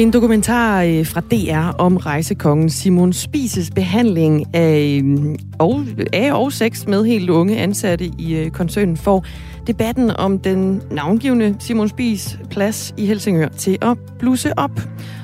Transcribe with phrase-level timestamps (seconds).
[0.00, 6.52] En dokumentar øh, fra DR om rejsekongen Simon Spises behandling af, øh, og, af og
[6.52, 9.24] sex med helt unge ansatte i øh, koncernen får
[9.66, 14.80] debatten om den navngivende Simon Spies plads i Helsingør til at blusse op.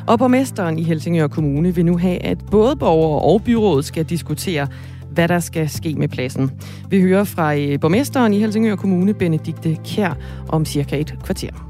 [0.07, 4.69] Og borgmesteren i Helsingør Kommune vil nu have, at både borgere og byrådet skal diskutere,
[5.11, 6.51] hvad der skal ske med pladsen.
[6.91, 10.17] Vi hører fra borgmesteren i Helsingør Kommune, Benedikte Kjær,
[10.49, 11.66] om cirka et kvarter.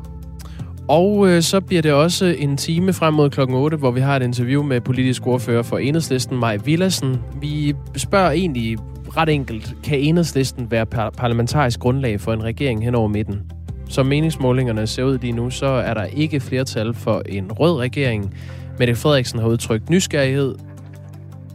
[0.89, 4.17] Og øh, så bliver det også en time frem mod klokken 8, hvor vi har
[4.17, 7.17] et interview med politisk ordfører for Enhedslisten, Maj Villersen.
[7.41, 8.79] Vi spørger egentlig
[9.17, 13.41] ret enkelt, kan Enhedslisten være par- parlamentarisk grundlag for en regering hen over midten?
[13.89, 18.35] Som meningsmålingerne ser ud lige nu, så er der ikke flertal for en rød regering.
[18.79, 20.55] Mette Frederiksen har udtrykt nysgerrighed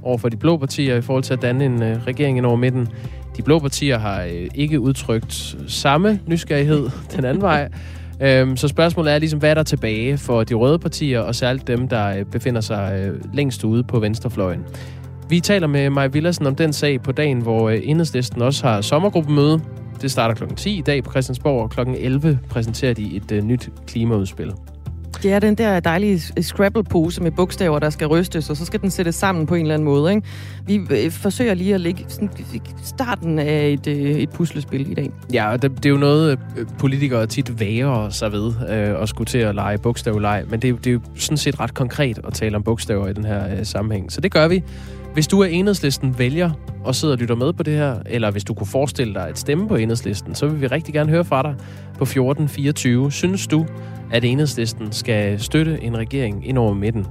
[0.04, 2.56] over for de blå partier i forhold til at danne en øh, regering hen over
[2.56, 2.88] midten.
[3.38, 7.70] De blå partier har øh, ikke udtrykt samme nysgerrighed den anden vej.
[8.22, 11.68] Øhm, så spørgsmålet er ligesom, hvad er der tilbage for de røde partier, og særligt
[11.68, 14.66] dem, der øh, befinder sig øh, længst ude på venstrefløjen.
[15.30, 18.82] Vi taler med Maja Villersen om den sag på dagen, hvor øh, Enhedslisten også har
[18.82, 19.62] sommergruppemøde.
[20.02, 20.56] Det starter kl.
[20.56, 21.80] 10 i dag på Christiansborg, og kl.
[21.98, 24.54] 11 præsenterer de et øh, nyt klimaudspil.
[25.24, 28.92] Ja, er den der dejlige Scrabble-pose med bogstaver, der skal rystes, og så skal den
[28.92, 30.12] sættes sammen på en eller anden måde.
[30.16, 30.28] Ikke?
[30.66, 32.30] Vi øh, forsøger lige at lægge sådan,
[32.84, 35.12] starten af et, øh, et puslespil i dag.
[35.34, 39.10] Ja, og det, det er jo noget, øh, politikere tit væger sig ved øh, at
[39.10, 42.34] skulle til at lege bogstavleg, men det, det er jo sådan set ret konkret at
[42.34, 44.12] tale om bogstaver i den her øh, sammenhæng.
[44.12, 44.64] Så det gør vi.
[45.14, 46.52] Hvis du er enhedslisten vælger
[46.84, 49.40] og sidder og lytter med på det her, eller hvis du kunne forestille dig at
[49.40, 51.56] stemme på enhedslisten, så vil vi rigtig gerne høre fra dig
[51.98, 53.12] på 1424.
[53.12, 53.66] Synes du,
[54.12, 57.06] at enhedslisten skal støtte en regering ind over midten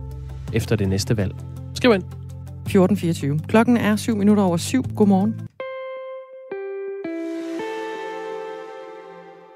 [0.53, 1.35] efter det næste valg?
[1.75, 2.03] Skriv ind.
[2.03, 3.39] 1424.
[3.49, 4.83] Klokken er 7 minutter over 7.
[4.97, 5.50] Godmorgen.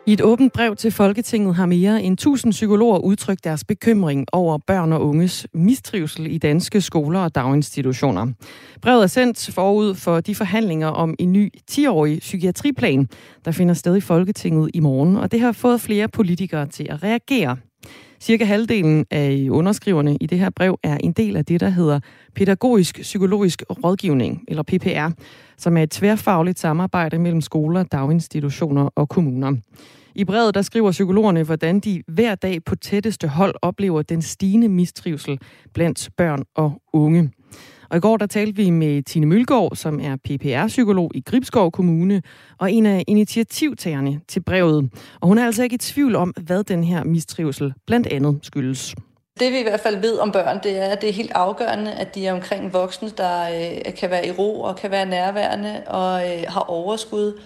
[0.07, 4.59] I et åbent brev til Folketinget har mere end 1000 psykologer udtrykt deres bekymring over
[4.59, 8.27] børn og unges mistrivsel i danske skoler og daginstitutioner.
[8.83, 13.09] Brevet er sendt forud for de forhandlinger om en ny 10-årig psykiatriplan,
[13.45, 17.03] der finder sted i Folketinget i morgen, og det har fået flere politikere til at
[17.03, 17.57] reagere.
[18.21, 22.01] Cirka halvdelen af underskriverne i det her brev er en del af det, der hedder
[22.35, 25.23] Pædagogisk Psykologisk Rådgivning, eller PPR,
[25.57, 29.57] som er et tværfagligt samarbejde mellem skoler, daginstitutioner og kommuner.
[30.15, 34.69] I brevet der skriver psykologerne, hvordan de hver dag på tætteste hold oplever den stigende
[34.69, 35.39] mistrivsel
[35.73, 37.31] blandt børn og unge.
[37.95, 42.23] Og i går der talte vi med Tine Mølgaard, som er PPR-psykolog i Gribskov Kommune,
[42.59, 44.91] og en af initiativtagerne til brevet.
[45.21, 48.95] Og hun er altså ikke i tvivl om, hvad den her mistrivsel blandt andet skyldes.
[49.41, 51.93] Det vi i hvert fald ved om børn, det er, at det er helt afgørende,
[51.93, 55.83] at de er omkring voksne, der øh, kan være i ro og kan være nærværende
[55.87, 57.41] og øh, har overskud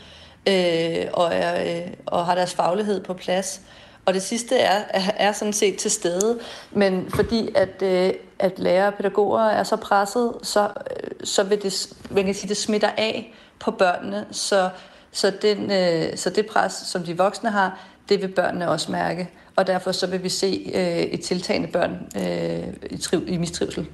[0.48, 3.62] øh, og, er, øh, og har deres faglighed på plads.
[4.08, 4.84] Og det sidste er,
[5.16, 6.38] er sådan set til stede,
[6.72, 11.62] men fordi at, øh, at lærere og pædagoger er så presset, så, øh, så vil
[11.62, 14.70] det, man kan sige, det smitter af på børnene, så,
[15.12, 19.30] så, den, øh, så det pres, som de voksne har, det vil børnene også mærke.
[19.56, 23.86] Og derfor så vil vi se øh, et tiltagende børn øh, i, triv, i mistrivsel.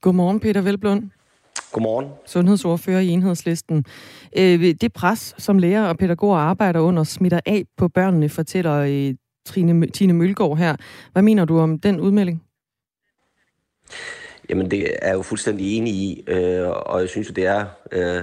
[0.00, 1.10] Godmorgen, Peter Velblund.
[1.72, 2.08] Godmorgen.
[2.26, 3.84] Sundhedsordfører i enhedslisten.
[4.38, 9.14] Øh, det pres, som lærer og pædagoger arbejder under, smitter af på børnene, fortæller øh,
[9.46, 10.76] Trine, Tine Mølgaard her.
[11.12, 12.42] Hvad mener du om den udmelding?
[14.50, 18.22] Jamen, det er jeg jo fuldstændig enig i, øh, og jeg synes, det er øh,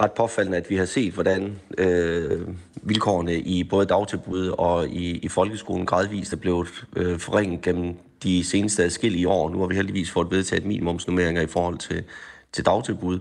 [0.00, 2.48] ret påfaldende, at vi har set, hvordan øh,
[2.82, 8.44] vilkårene i både dagtilbud og i, i folkeskolen gradvist er blevet øh, forringet gennem de
[8.44, 9.50] seneste adskillige år.
[9.50, 12.04] Nu har vi heldigvis fået vedtaget minimumsnummeringer i forhold til,
[12.54, 13.18] til dagtilbud,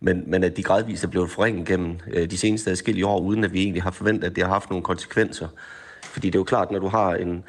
[0.00, 3.44] men, men at de gradvist er blevet forringet gennem øh, de seneste adskillige år, uden
[3.44, 5.48] at vi egentlig har forventet, at det har haft nogle konsekvenser.
[6.02, 7.44] Fordi det er jo klart, når du har en,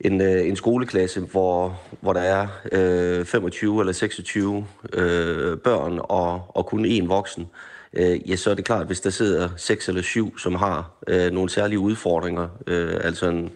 [0.00, 6.42] en, øh, en skoleklasse, hvor, hvor der er øh, 25 eller 26 øh, børn og,
[6.48, 7.46] og kun én voksen,
[7.92, 11.32] øh, ja, så er det klart, hvis der sidder seks eller syv, som har øh,
[11.32, 13.50] nogle særlige udfordringer, øh, altså en,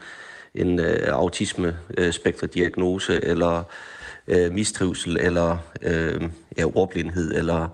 [0.54, 3.64] en øh, autisme-spektradiagnose, eller
[4.32, 6.22] øh, mistrivsel, eller øh,
[6.58, 7.68] ja, ordblindhed, eller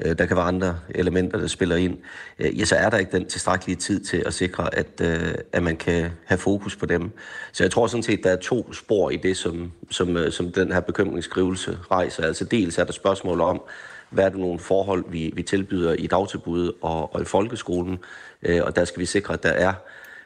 [0.00, 1.98] øh, der kan være andre elementer, der spiller ind,
[2.38, 5.62] øh, ja, så er der ikke den tilstrækkelige tid til at sikre, at, øh, at
[5.62, 7.10] man kan have fokus på dem.
[7.52, 10.52] Så jeg tror sådan set, der er to spor i det, som, som, øh, som
[10.52, 12.24] den her bekymringsskrivelse rejser.
[12.24, 13.62] Altså dels er der spørgsmål om,
[14.10, 17.98] hvad er det nogle forhold, vi, vi tilbyder i dagtilbud og, og i folkeskolen,
[18.42, 19.72] øh, og der skal vi sikre, at der er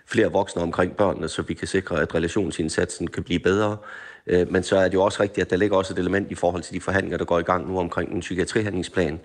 [0.06, 3.76] flere voksne omkring børnene, så vi kan sikre, at relationsindsatsen kan blive bedre.
[4.26, 6.34] Øh, men så er det jo også rigtigt, at der ligger også et element i
[6.34, 9.20] forhold til de forhandlinger, der går i gang nu omkring en psykiatrihandlingsplan,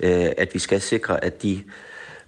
[0.00, 1.62] øh, at vi skal sikre, at de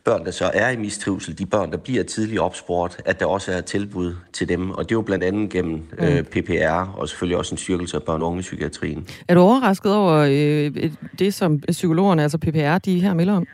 [0.06, 3.52] børn, der så er i mistrivsel, de børn, der bliver tidligt opspurgt, at der også
[3.52, 4.70] er tilbud til dem.
[4.70, 6.04] Og det er jo blandt andet gennem mm.
[6.04, 9.08] øh, PPR, og selvfølgelig også en styrkelse af børn- og psykiatrien.
[9.28, 13.46] Er du overrasket over øh, det, som psykologerne, altså PPR, de her melder om?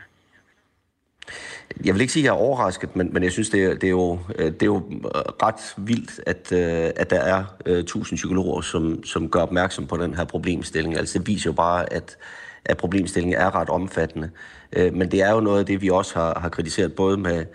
[1.85, 3.83] Jeg vil ikke sige, at jeg er overrasket, men, men jeg synes, det er, det,
[3.83, 7.43] er jo, øh, det er jo øh, ret vildt, at, øh, at der er
[7.87, 10.97] tusind psykologer, som, som gør opmærksom på den her problemstilling.
[10.97, 12.17] Altså det viser jo bare, at,
[12.65, 14.29] at problemstillingen er ret omfattende.
[14.75, 17.45] Men det er jo noget af det, vi også har, har kritiseret, både med,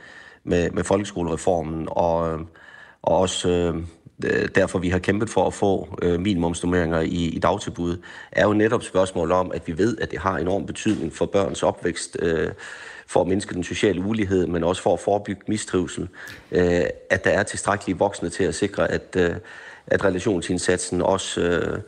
[0.44, 2.40] med, med folkeskolereformen og,
[3.02, 3.74] og også
[4.54, 7.96] derfor, vi har kæmpet for at få uh, minimumsnummeringer i, i dagtilbud,
[8.32, 11.62] er jo netop spørgsmål om, at vi ved, at det har enorm betydning for børns
[11.62, 12.48] opvækst, øh,
[13.08, 16.08] for at mindske den sociale ulighed, men også for at forebygge mistrivsel,
[16.52, 19.30] øh, at der er tilstrækkelige voksne til at sikre, at, øh,
[19.86, 21.80] at relationsindsatsen også øh,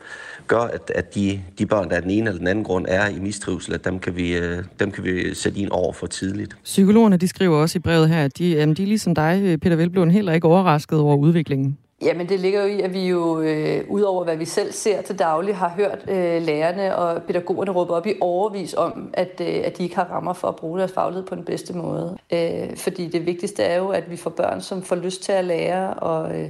[0.47, 3.07] gør, at, at de, de børn, der af den ene eller den anden grund er
[3.09, 6.57] i mistrivsel, at dem kan vi, øh, dem kan vi sætte ind over for tidligt.
[6.63, 9.75] Psykologerne de skriver også i brevet her, at de, jamen, de er ligesom dig, Peter
[9.75, 11.77] Velblom, heller ikke overrasket over udviklingen.
[12.01, 15.19] Jamen det ligger jo i, at vi jo, øh, udover hvad vi selv ser til
[15.19, 19.77] daglig, har hørt øh, lærerne og pædagogerne råbe op i overvis om, at, øh, at
[19.77, 22.17] de ikke har rammer for at bruge deres faglighed på den bedste måde.
[22.33, 25.45] Øh, fordi det vigtigste er jo, at vi får børn, som får lyst til at
[25.45, 26.49] lære, og, øh,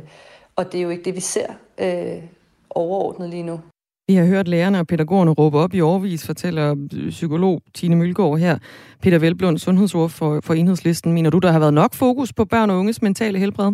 [0.55, 2.23] og det er jo ikke det, vi ser øh,
[2.69, 3.59] overordnet lige nu.
[4.07, 8.37] Vi har hørt lærerne og pædagogerne råbe op i overvis, fortæller øh, psykolog Tine Mølgaard
[8.39, 8.57] her.
[9.01, 11.13] Peter Velblund, sundhedsordfører for, for Enhedslisten.
[11.13, 13.71] Mener du, der har været nok fokus på børn og unges mentale helbred?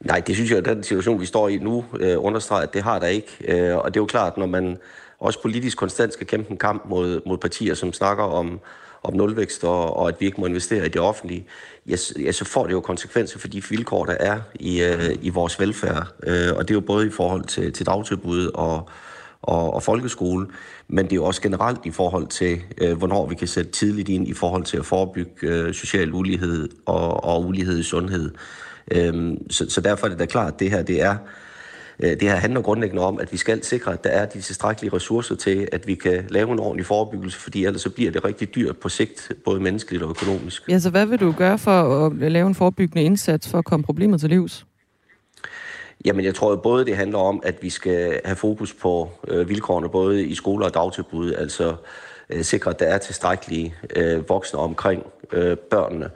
[0.00, 2.82] Nej, det synes jeg, at den situation, vi står i nu, øh, understreger, at det
[2.82, 3.28] har der ikke.
[3.48, 4.78] Øh, og det er jo klart, når man
[5.18, 8.60] også politisk konstant skal kæmpe en kamp mod, mod partier, som snakker om,
[9.02, 11.46] om nulvækst og, og at vi ikke må investere i det offentlige,
[11.88, 15.28] ja, ja, så får det jo konsekvenser for de vilkår, der er i, øh, i
[15.28, 16.06] vores velfærd.
[16.22, 18.88] Øh, og det er jo både i forhold til, til dagtilbud og,
[19.42, 20.46] og, og folkeskole,
[20.88, 24.08] men det er jo også generelt i forhold til, øh, hvornår vi kan sætte tidligt
[24.08, 28.30] ind i forhold til at forebygge øh, social ulighed og, og ulighed i sundhed.
[28.90, 31.16] Øhm, så, så derfor er det da klart, at det her, det er,
[32.00, 34.92] øh, det her handler grundlæggende om, at vi skal sikre, at der er de tilstrækkelige
[34.94, 38.54] ressourcer til, at vi kan lave en ordentlig forebyggelse, fordi ellers så bliver det rigtig
[38.54, 40.68] dyrt på sigt, både menneskeligt og økonomisk.
[40.68, 43.84] Ja, så hvad vil du gøre for at lave en forebyggende indsats for at komme
[43.84, 44.66] problemet til livs?
[46.04, 49.48] Jamen, jeg tror jo både, det handler om, at vi skal have fokus på øh,
[49.48, 51.74] vilkårene både i skoler og dagtilbud, altså
[52.30, 55.02] øh, sikre, at der er tilstrækkelige øh, voksne omkring
[55.32, 56.04] øh, børnene.
[56.04, 56.10] Øh,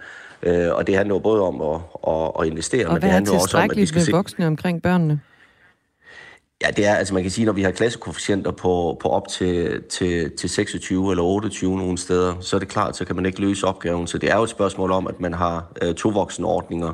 [0.73, 3.57] og det handler jo både om at, at, at investere, og men det handler også
[3.57, 4.13] om, at vi skal se...
[4.13, 5.21] voksne omkring børnene?
[6.63, 9.83] Ja, det er, altså man kan sige, når vi har klassekoefficienter på, på op til,
[9.83, 13.41] til, til 26 eller 28 nogle steder, så er det klart, så kan man ikke
[13.41, 14.07] løse opgaven.
[14.07, 16.93] Så det er jo et spørgsmål om, at man har øh, to voksenordninger,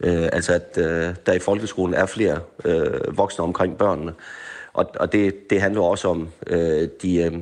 [0.00, 4.12] øh, altså at øh, der i folkeskolen er flere øh, voksne omkring børnene.
[4.72, 7.16] Og, og det, det handler også om øh, de...
[7.16, 7.32] Øh,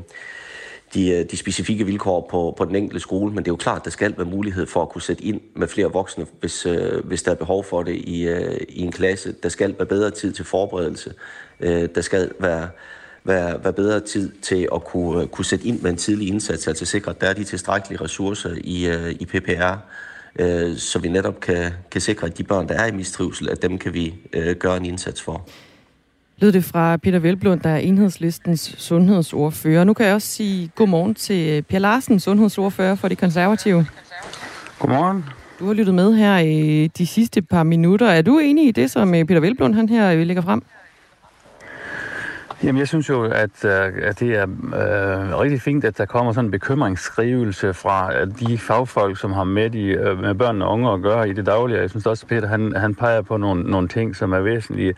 [0.94, 3.78] de, øh, de specifikke vilkår på, på den enkelte skole, men det er jo klart,
[3.78, 7.04] at der skal være mulighed for at kunne sætte ind med flere voksne, hvis, øh,
[7.04, 9.34] hvis der er behov for det i, øh, i en klasse.
[9.42, 11.14] Der skal være bedre tid til forberedelse.
[11.60, 12.68] Øh, der skal være,
[13.24, 16.68] være, være bedre tid til at kunne, øh, kunne sætte ind med en tidlig indsats,
[16.68, 19.76] altså sikre, at der er de tilstrækkelige ressourcer i, øh, i PPR,
[20.38, 23.62] øh, så vi netop kan, kan sikre, at de børn, der er i mistrivsel, at
[23.62, 25.48] dem kan vi øh, gøre en indsats for
[26.42, 29.84] lød det fra Peter Velblund, der er enhedslistens sundhedsordfører.
[29.84, 33.86] Nu kan jeg også sige godmorgen til Per Larsen, sundhedsordfører for de konservative.
[34.78, 35.24] Godmorgen.
[35.58, 38.06] Du har lyttet med her i de sidste par minutter.
[38.06, 40.62] Er du enig i det, som øh, Peter Velblund han her øh, lægger frem?
[42.62, 46.32] Jamen, jeg synes jo, at, øh, at det er øh, rigtig fint, at der kommer
[46.32, 51.02] sådan en bekymringsskrivelse fra de fagfolk, som har med, de, med børn og unge at
[51.02, 51.80] gøre i det daglige.
[51.80, 54.94] Jeg synes også, at Peter han, han peger på nogle, nogle ting, som er væsentlige.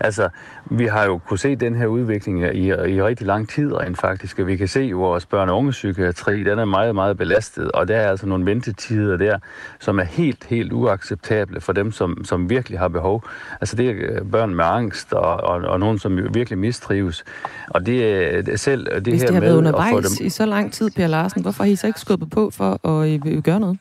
[0.00, 0.28] Altså,
[0.64, 4.38] vi har jo kunne se den her udvikling i, i rigtig lang tid rent faktisk,
[4.38, 7.72] og vi kan se, at vores børn- og unge psykiatri, den er meget, meget belastet,
[7.72, 9.38] og der er altså nogle ventetider der,
[9.80, 13.24] som er helt, helt uacceptable for dem, som, som virkelig har behov.
[13.60, 17.24] Altså, det er øh, børn med angst, og, og, og nogen, som virkelig mistrives.
[17.68, 18.04] Og det
[18.48, 20.26] er selv det Hvis her det har med været undervejs dem...
[20.26, 23.08] i så lang tid, Per Larsen, hvorfor har I så ikke skubbet på for at
[23.26, 23.78] øh, gøre noget?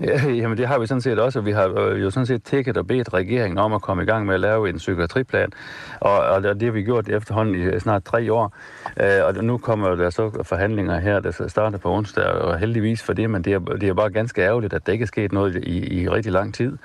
[0.00, 1.40] Ja, jamen det har vi sådan set også.
[1.40, 4.26] Vi har øh, jo sådan set tækket og bedt regeringen om at komme i gang
[4.26, 5.52] med at lave en psykiatriplan.
[6.00, 8.54] Og, og det har vi gjort efterhånden i øh, snart tre år.
[9.00, 13.12] Øh, og nu kommer der så forhandlinger her, der starter på onsdag, og heldigvis for
[13.12, 15.56] det, men det er, det er bare ganske ærgerligt, at der ikke er sket noget
[15.56, 16.78] i, i rigtig lang tid.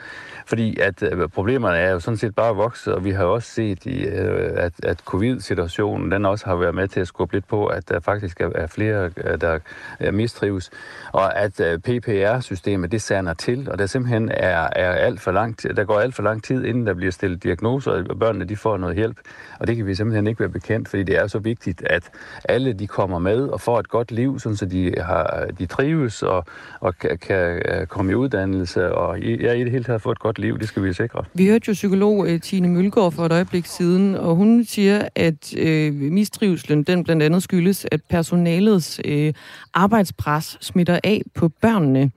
[0.51, 3.85] Fordi at øh, problemerne er jo sådan set bare vokset, og vi har også set,
[3.85, 7.65] i, øh, at, at covid-situationen, den også har været med til at skubbe lidt på,
[7.65, 9.59] at der faktisk er flere, øh, der
[9.99, 10.71] øh, mistrives,
[11.11, 15.63] og at øh, PPR-systemet, det sander til, og der simpelthen er, er alt for lang
[15.63, 18.77] der går alt for lang tid, inden der bliver stillet diagnoser, og børnene de får
[18.77, 19.17] noget hjælp.
[19.59, 22.09] Og det kan vi simpelthen ikke være bekendt, fordi det er så vigtigt, at
[22.43, 26.23] alle de kommer med og får et godt liv, sådan så de, har, de trives
[26.23, 26.45] og,
[26.79, 30.19] og kan, kan øh, komme i uddannelse og ja, i det hele taget få et
[30.19, 30.59] godt liv.
[30.59, 31.23] Det skal vi sikre.
[31.33, 35.57] Vi hørte jo psykolog øh, Tine Mølgaard for et øjeblik siden, og hun siger, at
[35.57, 39.33] øh, mistrivselen den blandt andet skyldes, at personalets øh,
[39.73, 42.11] arbejdspres smitter af på børnene.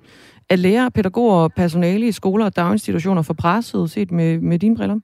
[0.51, 4.77] Er lærere, pædagoger og personale i skoler og daginstitutioner for presset set med, med dine
[4.77, 4.99] briller?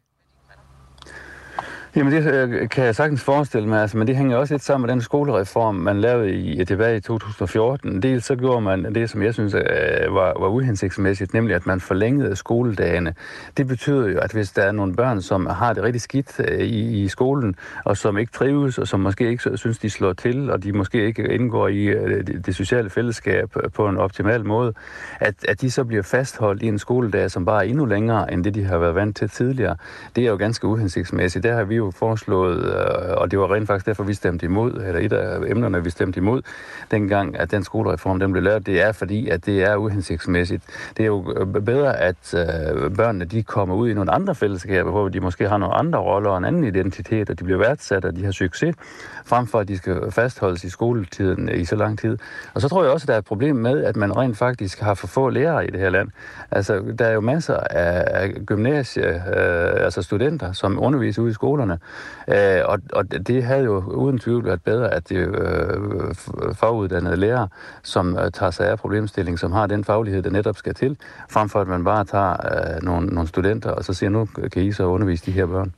[1.97, 4.87] Jamen det øh, kan jeg sagtens forestille mig, altså, men det hænger også lidt sammen
[4.87, 8.03] med den skolereform, man lavede i, tilbage i 2014.
[8.03, 11.81] Dels så gjorde man det, som jeg synes øh, var, var uhensigtsmæssigt, nemlig at man
[11.81, 13.15] forlængede skoledagene.
[13.57, 16.61] Det betyder jo, at hvis der er nogle børn, som har det rigtig skidt øh,
[16.61, 20.51] i, i skolen, og som ikke trives, og som måske ikke synes, de slår til,
[20.51, 24.45] og de måske ikke indgår i øh, det, det sociale fællesskab øh, på en optimal
[24.45, 24.73] måde,
[25.21, 28.45] at, at de så bliver fastholdt i en skoledag, som bare er endnu længere, end
[28.45, 29.77] det de har været vant til tidligere.
[30.17, 31.43] Det er jo ganske uhensigtsmæssigt.
[31.43, 34.73] Der har vi jo foreslået, øh, og det var rent faktisk derfor, vi stemte imod,
[34.73, 36.43] eller et af emnerne, vi stemte imod,
[36.91, 40.63] dengang, at den skolereform den blev lavet, det er fordi, at det er uhensigtsmæssigt.
[40.97, 44.91] Det er jo øh, bedre, at øh, børnene de kommer ud i nogle andre fællesskaber,
[44.91, 48.05] hvor de måske har nogle andre roller og en anden identitet, og de bliver værdsat,
[48.05, 48.75] og de har succes,
[49.25, 52.19] frem for at de skal fastholdes i skoletiden i så lang tid.
[52.55, 54.81] Og så tror jeg også, at der er et problem med, at man rent faktisk
[54.81, 56.09] har for få lærere i det her land.
[56.51, 61.70] Altså, der er jo masser af gymnasie, øh, altså studenter, som underviser ude i skolerne,
[62.29, 66.15] Øh, og, og det havde jo uden tvivl været bedre, at det øh,
[66.55, 67.49] faguddannede lærere,
[67.83, 70.97] som øh, tager sig af problemstilling, som har den faglighed, der netop skal til,
[71.31, 74.63] frem for at man bare tager øh, nogle, nogle studenter, og så siger, nu kan
[74.63, 75.73] I så undervise de her børn.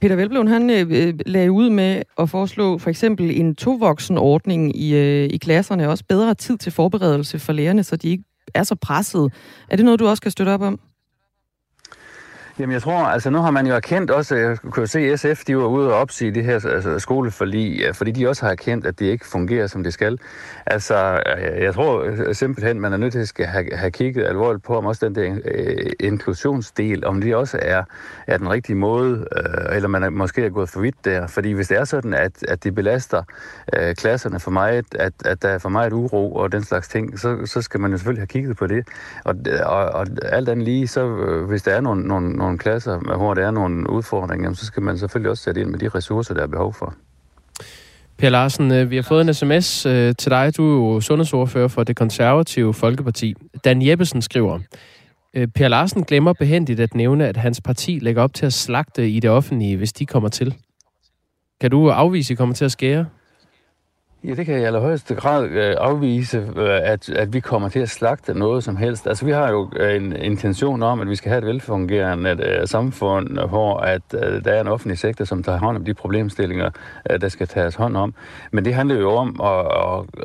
[0.00, 4.94] Peter Velblom, han øh, lagde ud med at foreslå for eksempel en tovoksen ordning i,
[4.94, 8.74] øh, i klasserne, også bedre tid til forberedelse for lærerne, så de ikke er så
[8.74, 9.32] presset.
[9.70, 10.80] Er det noget, du også kan støtte op om?
[12.58, 15.56] Jamen jeg tror, altså nu har man jo erkendt også, jeg kunne se SF, de
[15.56, 19.06] var ude og opsige det her altså, skoleforlig, fordi de også har erkendt, at det
[19.06, 20.18] ikke fungerer, som det skal.
[20.66, 21.22] Altså,
[21.60, 24.86] jeg tror øh, simpelthen, man er nødt til at have, have kigget alvorligt på, om
[24.86, 27.82] også den der øh, inklusionsdel, om det også er,
[28.26, 31.26] er den rigtige måde, øh, eller man er, måske er gået for vidt der.
[31.26, 33.22] Fordi hvis det er sådan, at, at det belaster
[33.72, 37.18] øh, klasserne for mig, at, at der er for meget uro og den slags ting,
[37.18, 38.88] så, så skal man jo selvfølgelig have kigget på det.
[39.24, 39.34] Og,
[39.64, 43.34] og, og alt andet lige, så øh, hvis der er nogle, nogle, nogle klasser, hvor
[43.34, 46.42] der er nogle udfordringer, så skal man selvfølgelig også sætte ind med de ressourcer, der
[46.42, 46.94] er behov for.
[48.18, 50.56] Per Larsen, øh, vi har fået en sms øh, til dig.
[50.56, 53.34] Du er jo sundhedsordfører for det konservative Folkeparti.
[53.64, 54.58] Dan Jeppesen skriver,
[55.34, 59.10] øh, Per Larsen glemmer behendigt at nævne, at hans parti lægger op til at slagte
[59.10, 60.54] i det offentlige, hvis de kommer til.
[61.60, 63.06] Kan du afvise, at I kommer til at skære?
[64.24, 67.80] Ja, det kan jeg i allerhøjeste grad øh, afvise, øh, at, at vi kommer til
[67.80, 69.06] at slagte noget som helst.
[69.06, 73.38] Altså, vi har jo øh, en intention om, at vi skal have et velfungerende samfund,
[73.48, 76.70] hvor at, uh, der er en offentlig sektor, som tager hånd om de problemstillinger,
[77.20, 78.14] der skal tages hånd om.
[78.50, 79.66] Men det handler jo om at,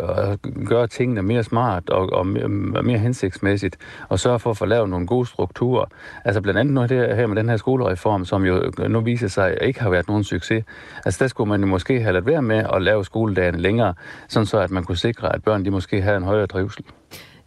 [0.04, 2.48] at, at gøre tingene mere smart og, og mere,
[2.84, 3.78] mere hensigtsmæssigt,
[4.10, 5.86] og sørge for at få lavet nogle gode strukturer.
[6.26, 9.58] Altså blandt andet noget det her med den her skolereform, som jo nu viser sig
[9.62, 10.64] ikke har været nogen succes.
[11.06, 13.94] Altså der skulle man jo måske have lavet være med at lave skoledagen længere længere,
[14.30, 16.84] sådan så at man kunne sikre, at børn de måske havde en højere trivsel.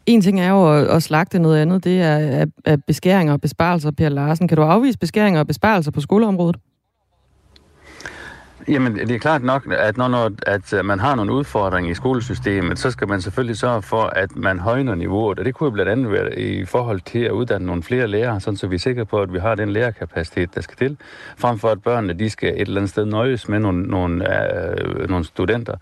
[0.07, 3.91] En ting er jo at, at slagte noget andet, det er at beskæringer og besparelser,
[3.91, 4.49] Per Larsen.
[4.49, 6.57] Kan du afvise beskæringer og besparelser på skoleområdet?
[8.69, 11.95] Jamen, det er klart nok, at når, når at øh, man har nogle udfordringer i
[11.95, 15.39] skolesystemet, så skal man selvfølgelig sørge for, at man højner niveauet.
[15.39, 18.41] Og det kunne jo blandt andet være i forhold til at uddanne nogle flere lærere,
[18.41, 20.97] sådan så vi er sikre på, at vi har den lærerkapacitet, der skal til,
[21.39, 24.49] frem for at børnene de skal et eller andet sted nøjes med nogle, nogle,
[25.01, 25.77] øh, nogle studenter,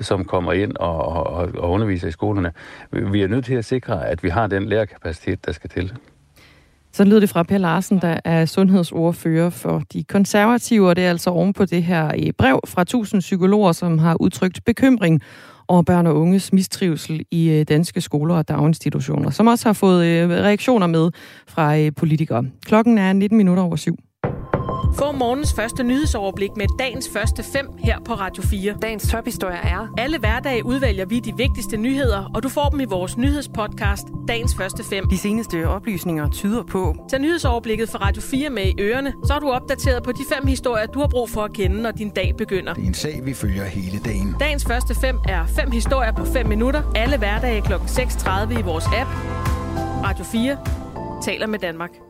[0.00, 2.52] som kommer ind og, og, og underviser i skolerne.
[2.90, 5.92] Vi er nødt til at sikre, at vi har den lærerkapacitet, der skal til.
[6.92, 11.10] Så lyder det fra Per Larsen, der er sundhedsordfører for de konservative, og det er
[11.10, 15.20] altså oven på det her øh, brev fra 1000 psykologer, som har udtrykt bekymring
[15.68, 20.06] over børn og unges mistrivsel i øh, danske skoler og daginstitutioner, som også har fået
[20.06, 21.10] øh, reaktioner med
[21.48, 22.44] fra politikere.
[22.64, 23.96] Klokken er 19 minutter over syv.
[24.94, 28.74] Få morgens første nyhedsoverblik med dagens første fem her på Radio 4.
[28.82, 29.94] Dagens tophistorie er...
[29.98, 34.54] Alle hverdage udvælger vi de vigtigste nyheder, og du får dem i vores nyhedspodcast, dagens
[34.54, 35.08] første fem.
[35.08, 36.96] De seneste oplysninger tyder på...
[37.10, 40.46] Tag nyhedsoverblikket fra Radio 4 med i ørerne, så er du opdateret på de fem
[40.46, 42.74] historier, du har brug for at kende, når din dag begynder.
[42.74, 44.36] Det er en sag, vi følger hele dagen.
[44.40, 46.82] Dagens første fem er fem historier på 5 minutter.
[46.96, 47.72] Alle hverdage kl.
[47.72, 49.10] 6.30 i vores app.
[50.04, 50.56] Radio 4
[51.22, 52.09] taler med Danmark.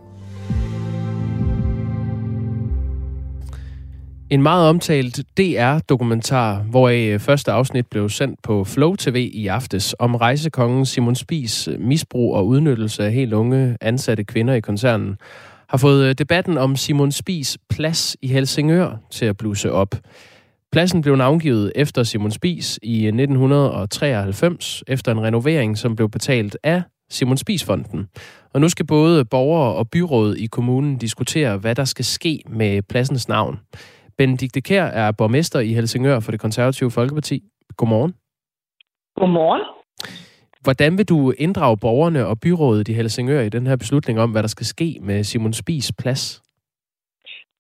[4.31, 9.95] En meget omtalt DR-dokumentar, hvoraf øh, første afsnit blev sendt på Flow TV i aftes,
[9.99, 15.17] om rejsekongen Simon Spis øh, misbrug og udnyttelse af helt unge ansatte kvinder i koncernen,
[15.69, 19.95] har fået øh, debatten om Simon Spis plads i Helsingør til at bluse op.
[20.73, 26.83] Pladsen blev navngivet efter Simon Spis i 1993, efter en renovering, som blev betalt af
[27.11, 28.09] Simon Spis-fonden.
[28.55, 32.83] Og nu skal både borgere og byråd i kommunen diskutere, hvad der skal ske med
[32.83, 33.59] pladsens navn.
[34.21, 37.37] Benedikte Kær er borgmester i Helsingør for det konservative Folkeparti.
[37.77, 38.13] Godmorgen.
[39.21, 39.63] Godmorgen.
[40.65, 44.43] Hvordan vil du inddrage borgerne og byrådet i Helsingør i den her beslutning om, hvad
[44.43, 46.43] der skal ske med Simon Spis plads?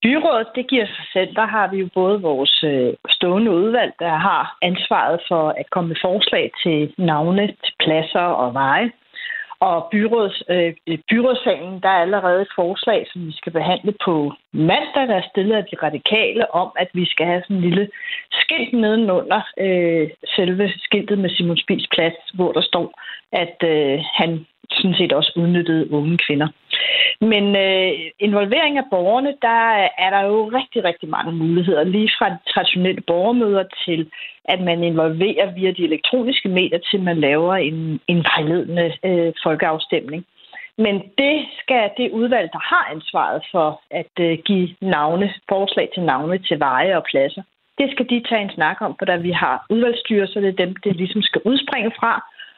[0.03, 1.35] Byrådet, det giver sig selv.
[1.35, 5.89] Der har vi jo både vores øh, stående udvalg, der har ansvaret for at komme
[5.89, 8.91] med forslag til navne, til pladser og veje.
[9.61, 10.75] Og byråds, øh,
[11.11, 15.57] byrådssalen, der er allerede et forslag, som vi skal behandle på mandag, der er stillet
[15.57, 17.89] af de radikale om, at vi skal have sådan en lille
[18.31, 22.87] skilt nedenunder øh, selve skiltet med Simon Spis plads, hvor der står,
[23.33, 26.49] at øh, han sådan set også udnyttede unge kvinder.
[27.21, 29.63] Men øh, involvering af borgerne, der
[30.05, 31.85] er der jo rigtig, rigtig mange muligheder.
[31.85, 34.11] Lige fra de traditionelle borgermøder til,
[34.45, 40.27] at man involverer via de elektroniske medier, til man laver en, en vejledende øh, folkeafstemning.
[40.79, 46.03] Men det skal det udvalg, der har ansvaret for at øh, give navne, forslag til
[46.03, 47.43] navne til veje og pladser,
[47.81, 50.63] det skal de tage en snak om, for da vi har udvalgsstyre, så det er
[50.65, 52.13] dem, det ligesom skal udspringe fra.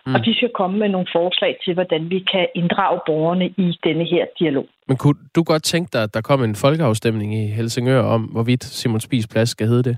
[0.06, 0.14] Mm.
[0.14, 4.04] Og de skal komme med nogle forslag til, hvordan vi kan inddrage borgerne i denne
[4.04, 4.66] her dialog.
[4.88, 8.64] Men kunne du godt tænke dig, at der kom en folkeafstemning i Helsingør om, hvorvidt
[8.64, 9.96] Simon Spis Plads skal hedde det?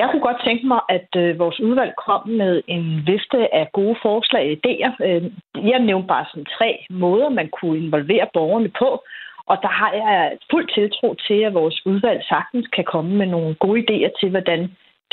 [0.00, 3.96] Jeg kunne godt tænke mig, at øh, vores udvalg kom med en vifte af gode
[4.02, 4.92] forslag og idéer.
[5.08, 5.22] Øh,
[5.70, 9.02] jeg nævnte bare sådan tre måder, man kunne involvere borgerne på.
[9.46, 13.54] Og der har jeg fuld tiltro til, at vores udvalg sagtens kan komme med nogle
[13.54, 14.60] gode idéer til, hvordan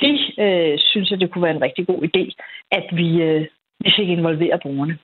[0.01, 2.23] de øh, synes, at det kunne være en rigtig god idé,
[2.71, 3.41] at vi, øh,
[3.79, 4.97] vi fik involveret brugerne.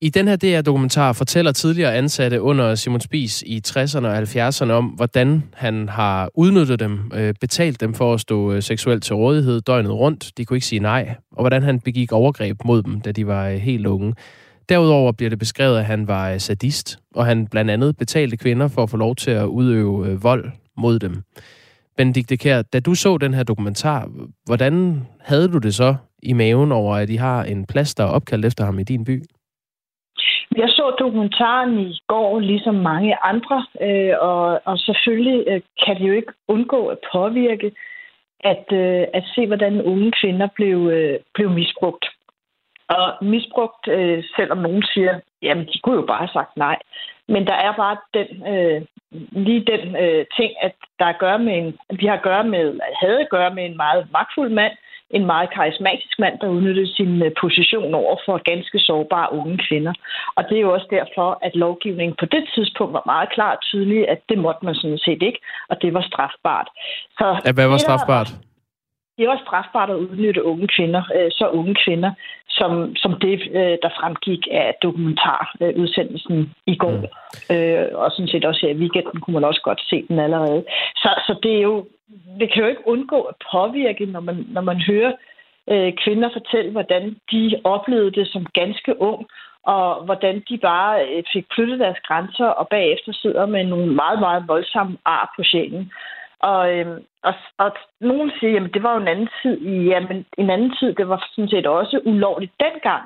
[0.00, 4.84] I den her DR-dokumentar fortæller tidligere ansatte under Simon Spis i 60'erne og 70'erne om,
[4.84, 9.60] hvordan han har udnyttet dem, øh, betalt dem for at stå øh, seksuelt til rådighed
[9.60, 10.32] døgnet rundt.
[10.36, 11.14] De kunne ikke sige nej.
[11.32, 14.14] Og hvordan han begik overgreb mod dem, da de var øh, helt unge.
[14.68, 18.82] Derudover bliver det beskrevet, at han var sadist, og han blandt andet betalte kvinder for
[18.82, 21.22] at få lov til at udøve vold mod dem.
[21.96, 24.08] Benedikte Kær, da du så den her dokumentar,
[24.46, 28.08] hvordan havde du det så i maven over, at de har en plads, der er
[28.08, 29.22] opkaldt efter ham i din by?
[30.56, 36.08] Jeg så dokumentaren i går, ligesom mange andre, øh, og, og selvfølgelig øh, kan det
[36.08, 37.72] jo ikke undgå at påvirke,
[38.40, 42.04] at, øh, at se, hvordan unge kvinder blev, øh, blev misbrugt.
[42.88, 46.78] Og misbrugt, øh, selvom nogen siger, jamen de kunne jo bare have sagt nej.
[47.28, 48.82] Men der er bare den, øh,
[49.12, 52.44] lige den øh, ting, at der er at gøre med en, vi har at gøre
[52.44, 54.72] med, havde at gøre med en meget magtfuld mand,
[55.10, 59.92] en meget karismatisk mand, der udnyttede sin øh, position over for ganske sårbare unge kvinder.
[60.36, 63.62] Og det er jo også derfor, at lovgivningen på det tidspunkt var meget klar og
[63.62, 66.68] tydelig, at det måtte man sådan set ikke, og det var strafbart.
[67.18, 68.30] Så ja, hvad var strafbart?
[69.18, 72.12] Det var strafbart at udnytte unge kvinder, øh, så unge kvinder,
[72.58, 76.96] som, som det, øh, der fremgik af dokumentarudsendelsen i går.
[76.96, 77.96] Mm.
[78.00, 80.64] Og sådan set også her i weekenden kunne man også godt se den allerede.
[80.96, 81.86] Så, så det er jo
[82.40, 85.12] det kan jo ikke undgå at påvirke, når man, når man hører
[85.70, 89.26] øh, kvinder fortælle, hvordan de oplevede det som ganske ung,
[89.62, 94.20] og hvordan de bare øh, fik flyttet deres grænser, og bagefter sidder med nogle meget,
[94.20, 95.92] meget voldsomme ar på sjælen.
[96.40, 96.86] Og, øh,
[97.22, 97.70] og, og
[98.00, 99.56] nogen siger, at det var jo en anden tid.
[99.90, 103.02] Jamen, en anden tid, det var sådan set også ulovligt dengang.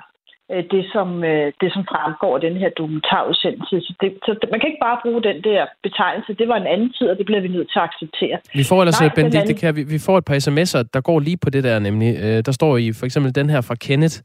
[0.52, 3.76] Øh, det, som, øh, det, som fremgår af den her dokumentarudsendelse.
[3.86, 6.34] Så, det, så man kan ikke bare bruge den der betegnelse.
[6.40, 8.36] Det var en anden tid, og det bliver vi nødt til at acceptere.
[8.60, 9.56] Vi får ellers, Nej, Benedikt, anden...
[9.56, 12.10] kan, vi, vi får et par sms'er, der går lige på det der nemlig.
[12.24, 14.16] Øh, der står i for eksempel den her fra Kenneth.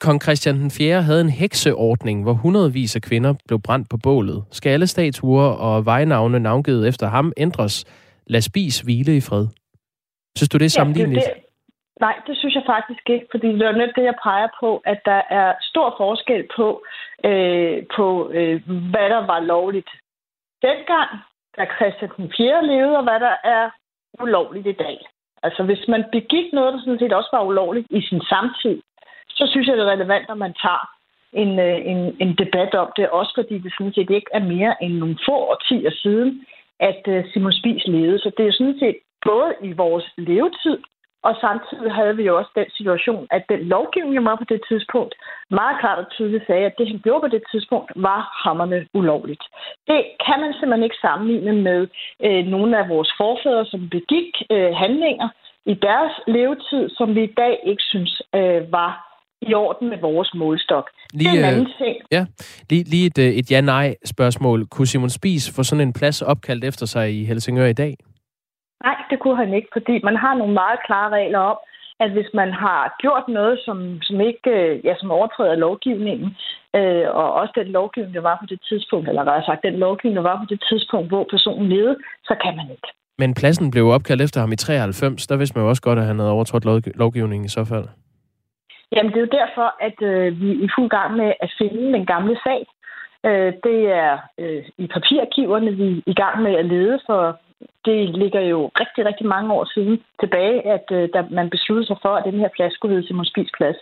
[0.00, 1.02] Kong Christian den 4.
[1.02, 4.44] havde en hekseordning, hvor hundredvis af kvinder blev brændt på bålet.
[4.50, 7.84] Skal alle statuer og vejnavne navngivet efter ham ændres?
[8.26, 9.46] Lad spis hvile i fred.
[10.36, 11.24] Synes du, det er sammenligneligt?
[11.24, 11.44] Ja, det, det,
[12.00, 15.00] Nej, det synes jeg faktisk ikke, fordi det er net det, jeg peger på, at
[15.04, 16.66] der er stor forskel på,
[17.24, 18.56] øh, på øh,
[18.92, 19.90] hvad der var lovligt
[20.62, 21.10] dengang,
[21.56, 22.66] da Christian den 4.
[22.66, 23.70] levede, og hvad der er
[24.22, 24.98] ulovligt i dag.
[25.42, 28.76] Altså, hvis man begik noget, der sådan set også var ulovligt i sin samtid,
[29.38, 30.84] så synes jeg, det er relevant, at man tager
[31.32, 34.74] en, øh, en, en debat om det, også fordi det sådan set ikke er mere
[34.82, 36.30] end nogle få årtier siden,
[36.80, 38.18] at øh, Simon Spies levede.
[38.18, 40.78] Så det er sådan set både i vores levetid,
[41.22, 44.60] Og samtidig havde vi jo også den situation, at den lovgivning, der var på det
[44.68, 45.14] tidspunkt,
[45.50, 49.44] meget klart og tydeligt sagde, at det, han gjorde på det tidspunkt, var hammerne ulovligt.
[49.86, 51.88] Det kan man simpelthen ikke sammenligne med
[52.24, 55.28] øh, nogle af vores forfædre, som begik øh, handlinger
[55.66, 59.07] i deres levetid, som vi i dag ikke synes øh, var
[59.42, 60.90] i orden med vores målstok.
[61.12, 61.96] Lige, det er en anden ting.
[62.10, 62.26] Ja,
[62.70, 64.66] lige, lige et, øh, et ja-nej-spørgsmål.
[64.66, 67.96] Kunne Simon Spies få sådan en plads opkaldt efter sig i Helsingør i dag?
[68.84, 71.58] Nej, det kunne han ikke, fordi man har nogle meget klare regler om,
[72.00, 76.28] at hvis man har gjort noget, som, som ikke øh, ja, som overtræder lovgivningen,
[76.76, 80.16] øh, og også den lovgivning, der var på det tidspunkt, eller rettere sagt, den lovgivning,
[80.16, 82.88] der var på det tidspunkt, hvor personen levede, så kan man ikke.
[83.18, 85.26] Men pladsen blev opkaldt efter ham i 93.
[85.26, 86.64] Der vidste man jo også godt, at han havde overtrådt
[86.96, 87.84] lovgivningen i så fald.
[88.92, 91.92] Jamen, det er jo derfor, at øh, vi er i fuld gang med at finde
[91.92, 92.66] den gamle sag.
[93.26, 97.38] Øh, det er øh, i papirarkiverne, vi er i gang med at lede, for
[97.84, 101.96] det ligger jo rigtig, rigtig mange år siden tilbage, at øh, da man besluttede sig
[102.02, 103.76] for, at den her plads skulle hedde Simon Plads.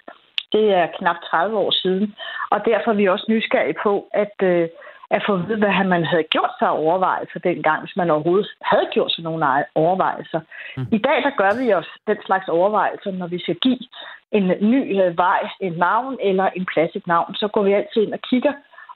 [0.52, 2.14] Det er knap 30 år siden,
[2.50, 4.68] og derfor er vi også nysgerrige på, at, øh,
[5.10, 8.88] at få at vide, hvad man havde gjort sig overvejelser dengang, hvis man overhovedet havde
[8.92, 10.40] gjort sig nogle overvejelser.
[10.76, 10.86] Mm.
[10.92, 13.78] I dag der gør vi os den slags overvejelser, når vi skal give
[14.32, 18.02] en ny øh, vej, en navn eller en plads et navn, så går vi altid
[18.02, 18.52] ind og kigger,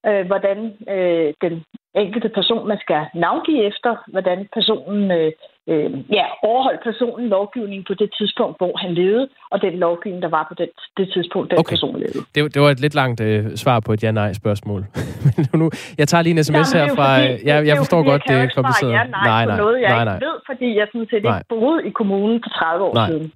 [0.06, 5.32] øh, hvordan øh, den enkelte person, man skal navngive efter, hvordan personen øh,
[5.68, 10.28] øh, ja, overholdt personen lovgivningen på det tidspunkt, hvor han levede, og den lovgivning, der
[10.28, 11.72] var på det, det tidspunkt, den okay.
[11.72, 12.22] person levede.
[12.34, 14.84] Det, det var et lidt langt øh, svar på et ja-nej-spørgsmål.
[15.36, 17.08] Men nu, jeg tager lige en sms her fra...
[17.18, 18.92] Fordi, jeg, jeg forstår godt, det er kompliceret.
[18.92, 20.14] Ja, nej, nej, nej, noget, jeg nej, nej.
[20.14, 21.38] ikke ved, fordi jeg sådan set nej.
[21.38, 23.08] ikke boede i kommunen for 30 år nej.
[23.08, 23.32] siden.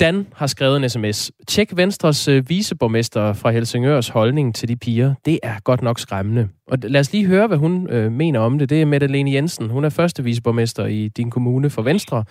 [0.00, 1.32] Dan har skrevet en sms.
[1.48, 5.14] Tjek Venstres øh, viceborgmester fra Helsingørs holdning til de piger.
[5.24, 6.48] Det er godt nok skræmmende.
[6.72, 8.70] Og lad os lige høre, hvad hun øh, mener om det.
[8.70, 9.70] Det er Mette Lene Jensen.
[9.70, 12.24] Hun er første viceborgmester i din kommune for Venstre.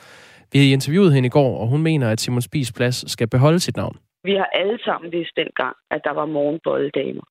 [0.52, 3.60] Vi har interviewet hende i går, og hun mener, at Simon Spies plads skal beholde
[3.60, 3.98] sit navn.
[4.24, 7.26] Vi har alle sammen vidst dengang, at der var morgenbolledamer.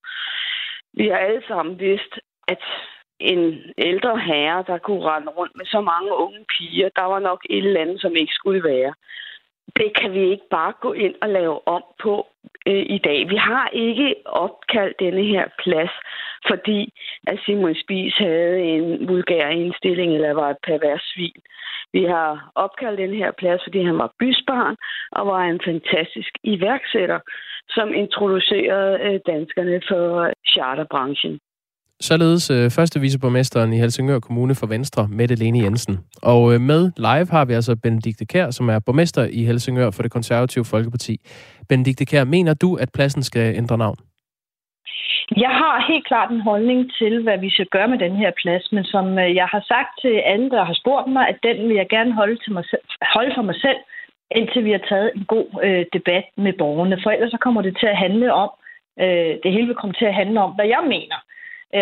[0.94, 2.12] Vi har alle sammen vidst,
[2.48, 2.62] at
[3.20, 3.42] en
[3.78, 7.66] ældre herre, der kunne rende rundt med så mange unge piger, der var nok et
[7.66, 8.92] eller andet, som ikke skulle være
[9.76, 12.26] det kan vi ikke bare gå ind og lave om på
[12.66, 13.28] øh, i dag.
[13.28, 15.90] Vi har ikke opkaldt denne her plads,
[16.48, 16.92] fordi
[17.26, 21.40] at Simon Spies havde en vulgær indstilling eller var et pervers svin.
[21.92, 24.76] Vi har opkaldt den her plads, fordi han var bysbarn
[25.12, 27.20] og var en fantastisk iværksætter,
[27.68, 31.40] som introducerede øh, danskerne for charterbranchen.
[32.10, 35.94] Således øh, første viceborgmesteren i Helsingør Kommune for Venstre, Mette Lene Jensen.
[36.32, 40.02] Og øh, med live har vi altså Benedikte Kær, som er borgmester i Helsingør for
[40.02, 41.14] det konservative Folkeparti.
[41.68, 43.98] Benedikte Kær, mener du, at pladsen skal ændre navn?
[45.36, 48.72] Jeg har helt klart en holdning til, hvad vi skal gøre med den her plads,
[48.72, 51.76] men som øh, jeg har sagt til alle, der har spurgt mig, at den vil
[51.76, 52.84] jeg gerne holde, til mig selv,
[53.14, 53.80] holde for mig selv,
[54.38, 56.98] indtil vi har taget en god øh, debat med borgerne.
[57.02, 58.50] For ellers så kommer det til at handle om,
[59.02, 61.18] øh, det hele vil komme til at handle om, hvad jeg mener.
[61.20, 61.32] Øh,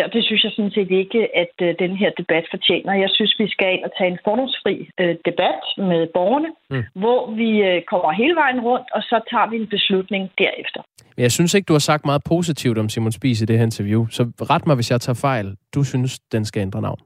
[0.05, 2.93] og det synes jeg sådan set ikke, at øh, den her debat fortjener.
[2.93, 6.83] Jeg synes, vi skal ind og tage en fordomsfri øh, debat med borgerne, mm.
[7.01, 7.49] hvor vi
[7.91, 10.81] kommer hele vejen rundt, og så tager vi en beslutning derefter.
[11.15, 13.65] Men jeg synes ikke, du har sagt meget positivt om Simon Spies i det her
[13.65, 15.55] interview, så ret mig, hvis jeg tager fejl.
[15.75, 16.99] Du synes, den skal ændre navn?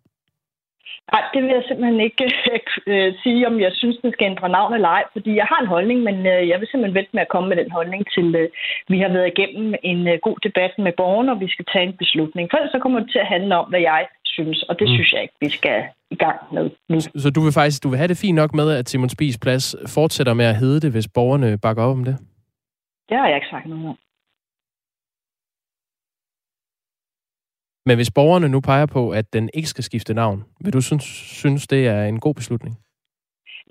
[1.13, 2.26] Nej, det vil jeg simpelthen ikke
[2.91, 5.74] øh, sige, om jeg synes, den skal ændre navn eller ej, fordi jeg har en
[5.76, 8.50] holdning, men øh, jeg vil simpelthen vente med at komme med den holdning til, øh,
[8.88, 11.98] vi har været igennem en øh, god debat med borgerne, og vi skal tage en
[12.04, 12.46] beslutning.
[12.52, 14.94] For så kommer det til at handle om, hvad jeg synes, og det mm.
[14.96, 17.00] synes jeg ikke, vi skal i gang med nu.
[17.00, 19.38] Så, så du vil faktisk du vil have det fint nok med, at Simon Spies
[19.38, 22.15] Plads fortsætter med at hedde det, hvis borgerne bakker op om det?
[23.10, 23.98] Det har jeg ikke sagt noget om.
[27.86, 31.04] Men hvis borgerne nu peger på, at den ikke skal skifte navn, vil du synes,
[31.41, 32.76] synes det er en god beslutning?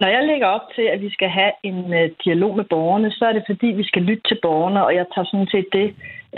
[0.01, 3.25] Når jeg lægger op til, at vi skal have en øh, dialog med borgerne, så
[3.27, 5.89] er det fordi, vi skal lytte til borgerne, og jeg tager sådan set det,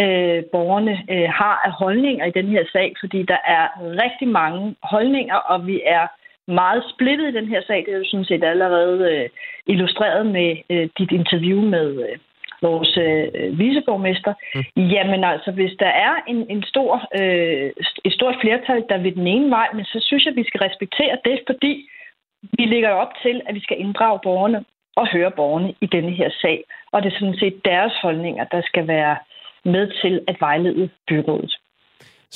[0.02, 3.64] øh, borgerne øh, har af holdninger i den her sag, fordi der er
[4.02, 6.06] rigtig mange holdninger, og vi er
[6.48, 7.78] meget splittet i den her sag.
[7.86, 9.28] Det er jo sådan set allerede øh,
[9.66, 12.18] illustreret med øh, dit interview med, øh,
[12.62, 14.34] vores øh, viceborgmester.
[14.54, 14.82] Mm.
[14.94, 17.70] Jamen altså, hvis der er en, en stor, øh,
[18.04, 20.60] et stort flertal, der vil den ene vej, men så synes jeg, at vi skal
[20.60, 21.88] respektere det, fordi
[22.58, 24.64] vi ligger op til, at vi skal inddrage borgerne
[24.96, 26.64] og høre borgerne i denne her sag.
[26.92, 29.16] Og det er sådan set deres holdninger, der skal være
[29.64, 31.54] med til at vejlede byrådet.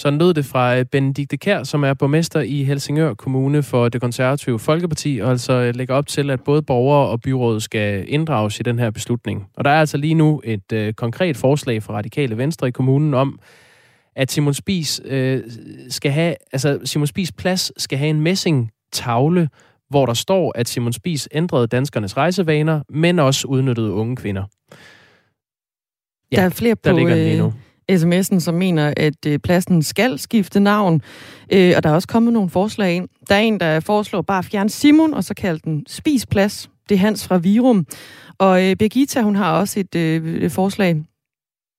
[0.00, 4.00] Så lød det fra øh, Benedikte Kær, som er borgmester i Helsingør Kommune for det
[4.00, 8.60] konservative Folkeparti, og altså øh, lægger op til, at både borgere og byrådet skal inddrages
[8.60, 9.46] i den her beslutning.
[9.56, 13.14] Og der er altså lige nu et øh, konkret forslag fra Radikale Venstre i kommunen
[13.14, 13.38] om,
[14.16, 15.42] at Simon Spis øh,
[15.88, 19.48] skal have, altså Simon Spis plads skal have en messing tavle,
[19.88, 24.44] hvor der står, at Simon Spies ændrede danskernes rejsevaner, men også udnyttede unge kvinder.
[26.32, 27.46] Ja, der er flere der på ligger den lige nu.
[27.46, 27.52] øh,
[27.90, 31.02] sms'en, som mener, at øh, pladsen skal skifte navn.
[31.52, 33.08] Øh, og der er også kommet nogle forslag ind.
[33.28, 36.70] Der er en, der foreslår bare at fjerne Simon, og så kalde den Spisplads.
[36.88, 37.86] Det er Hans fra Virum.
[38.38, 40.96] Og øh, Birgitta, hun har også et øh, forslag.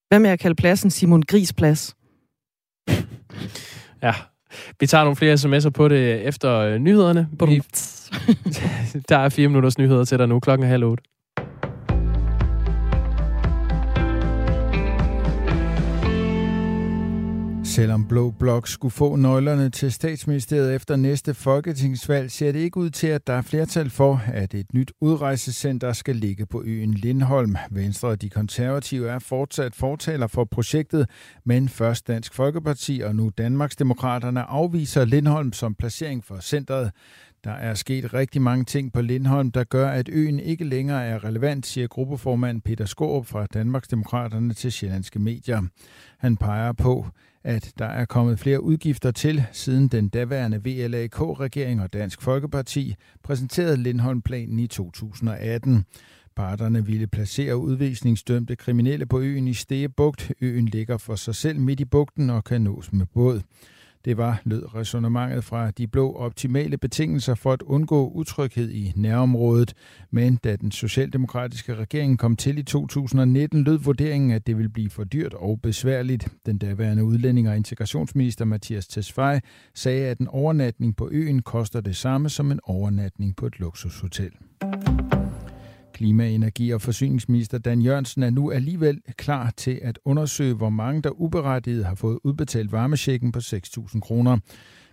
[0.08, 1.96] Hvad med at kalde pladsen Simon Grisplads?
[4.02, 4.14] Ja,
[4.80, 7.28] vi tager nogle flere sms'er på det efter øh, nyhederne.
[7.46, 7.62] Vi,
[9.08, 10.40] der er fire minutters nyheder til dig nu.
[10.40, 11.04] Klokken er halv otte.
[17.74, 22.90] Selvom Blå Blok skulle få nøglerne til statsministeriet efter næste folketingsvalg, ser det ikke ud
[22.90, 27.56] til, at der er flertal for, at et nyt udrejsecenter skal ligge på øen Lindholm.
[27.70, 31.10] Venstre og de konservative er fortsat fortaler for projektet,
[31.44, 36.90] men først Dansk Folkeparti og nu Danmarksdemokraterne afviser Lindholm som placering for centret.
[37.44, 41.24] Der er sket rigtig mange ting på Lindholm, der gør, at øen ikke længere er
[41.24, 45.62] relevant, siger gruppeformand Peter Skorup fra Danmarksdemokraterne til Sjællandske Medier.
[46.18, 47.06] Han peger på,
[47.44, 53.76] at der er kommet flere udgifter til, siden den daværende VLAK-regering og Dansk Folkeparti præsenterede
[53.76, 55.84] Lindholm-planen i 2018.
[56.36, 60.32] Parterne ville placere udvisningsdømte kriminelle på øen i Stegebugt.
[60.40, 63.40] Øen ligger for sig selv midt i bugten og kan nås med båd.
[64.04, 69.74] Det var, lød resonemanget fra de blå optimale betingelser for at undgå utryghed i nærområdet.
[70.10, 74.90] Men da den socialdemokratiske regering kom til i 2019, lød vurderingen, at det ville blive
[74.90, 76.28] for dyrt og besværligt.
[76.46, 79.40] Den daværende udlænding og integrationsminister Mathias Tesfaye
[79.74, 84.32] sagde, at en overnatning på øen koster det samme som en overnatning på et luksushotel.
[85.92, 91.02] Klima-, energi- og forsyningsminister Dan Jørgensen er nu alligevel klar til at undersøge, hvor mange
[91.02, 94.38] der uberettiget har fået udbetalt varmesjekken på 6.000 kroner.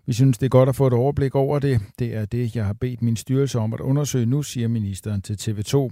[0.10, 1.82] Vi synes, det er godt at få et overblik over det.
[2.00, 5.34] Det er det, jeg har bedt min styrelse om at undersøge nu, siger ministeren til
[5.34, 5.90] TV2.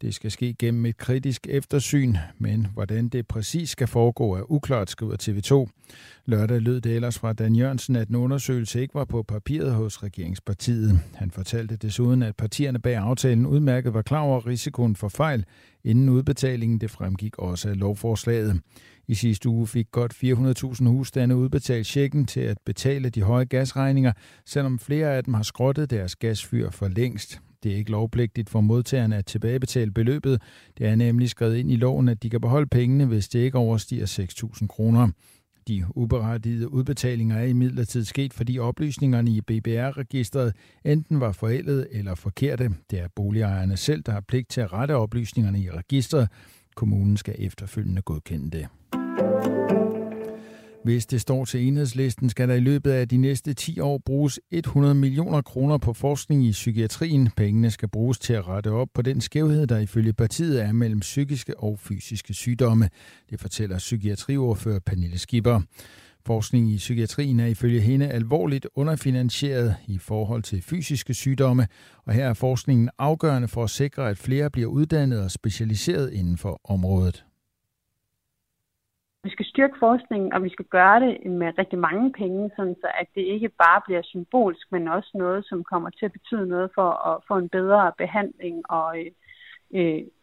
[0.00, 4.90] Det skal ske gennem et kritisk eftersyn, men hvordan det præcis skal foregå er uklart,
[4.90, 5.70] skriver TV2.
[6.26, 10.02] Lørdag lød det ellers fra Dan Jørgensen, at en undersøgelse ikke var på papiret hos
[10.02, 11.00] regeringspartiet.
[11.14, 15.44] Han fortalte desuden, at partierne bag aftalen udmærket var klar over risikoen for fejl
[15.84, 16.80] inden udbetalingen.
[16.80, 18.60] Det fremgik også af lovforslaget.
[19.08, 24.12] I sidste uge fik godt 400.000 husstande udbetalt checken til at betale de høje gasregninger,
[24.46, 27.40] selvom flere af dem har skrottet deres gasfyr for længst.
[27.62, 30.42] Det er ikke lovpligtigt for modtagerne at tilbagebetale beløbet.
[30.78, 33.58] Det er nemlig skrevet ind i loven, at de kan beholde pengene, hvis det ikke
[33.58, 34.06] overstiger
[34.60, 35.08] 6.000 kroner.
[35.68, 40.52] De uberettigede udbetalinger er imidlertid sket, fordi oplysningerne i BBR-registret
[40.84, 42.70] enten var forældet eller forkerte.
[42.90, 46.28] Det er boligejerne selv, der har pligt til at rette oplysningerne i registret.
[46.78, 48.66] Kommunen skal efterfølgende godkende det.
[50.84, 54.40] Hvis det står til enhedslisten, skal der i løbet af de næste 10 år bruges
[54.50, 57.30] 100 millioner kroner på forskning i psykiatrien.
[57.36, 61.00] Pengene skal bruges til at rette op på den skævhed, der ifølge partiet er mellem
[61.00, 62.90] psykiske og fysiske sygdomme.
[63.30, 65.60] Det fortæller psykiatriordfører Pernille Skipper.
[66.32, 71.64] Forskning i psykiatrien er ifølge hende alvorligt underfinansieret i forhold til fysiske sygdomme,
[72.06, 76.36] og her er forskningen afgørende for at sikre, at flere bliver uddannet og specialiseret inden
[76.38, 77.24] for området.
[79.24, 82.88] Vi skal styrke forskningen, og vi skal gøre det med rigtig mange penge, sådan så
[83.00, 86.70] at det ikke bare bliver symbolsk, men også noget, som kommer til at betyde noget
[86.74, 89.10] for at få en bedre behandling og øh,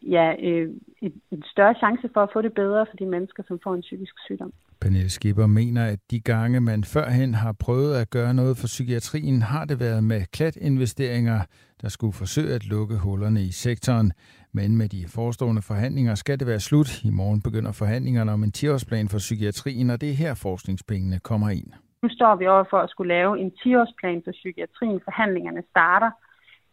[0.02, 0.70] ja, øh,
[1.02, 3.80] en, en større chance for at få det bedre for de mennesker, som får en
[3.80, 4.52] psykisk sygdom.
[4.80, 9.42] Pernille Skipper mener, at de gange, man førhen har prøvet at gøre noget for psykiatrien,
[9.42, 11.40] har det været med klatinvesteringer,
[11.82, 14.12] der skulle forsøge at lukke hullerne i sektoren.
[14.52, 17.04] Men med de forestående forhandlinger skal det være slut.
[17.04, 21.50] I morgen begynder forhandlingerne om en 10-årsplan for psykiatrien, og det er her forskningspengene kommer
[21.50, 21.70] ind.
[22.02, 25.00] Nu står vi over for at skulle lave en 10-årsplan for psykiatrien.
[25.04, 26.10] Forhandlingerne starter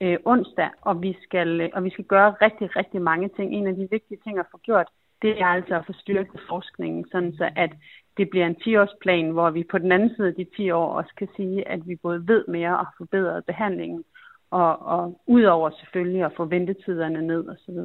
[0.04, 3.54] øh, onsdag, og vi, skal, øh, og vi skal gøre rigtig, rigtig mange ting.
[3.54, 4.88] En af de vigtige ting at få gjort,
[5.22, 7.72] det er altså at få styrket forskningen, sådan så at
[8.18, 11.14] det bliver en 10-årsplan, hvor vi på den anden side af de 10 år også
[11.18, 14.04] kan sige, at vi både ved mere og forbedret behandlingen,
[14.52, 17.78] og, og udover selvfølgelig at få ventetiderne ned osv.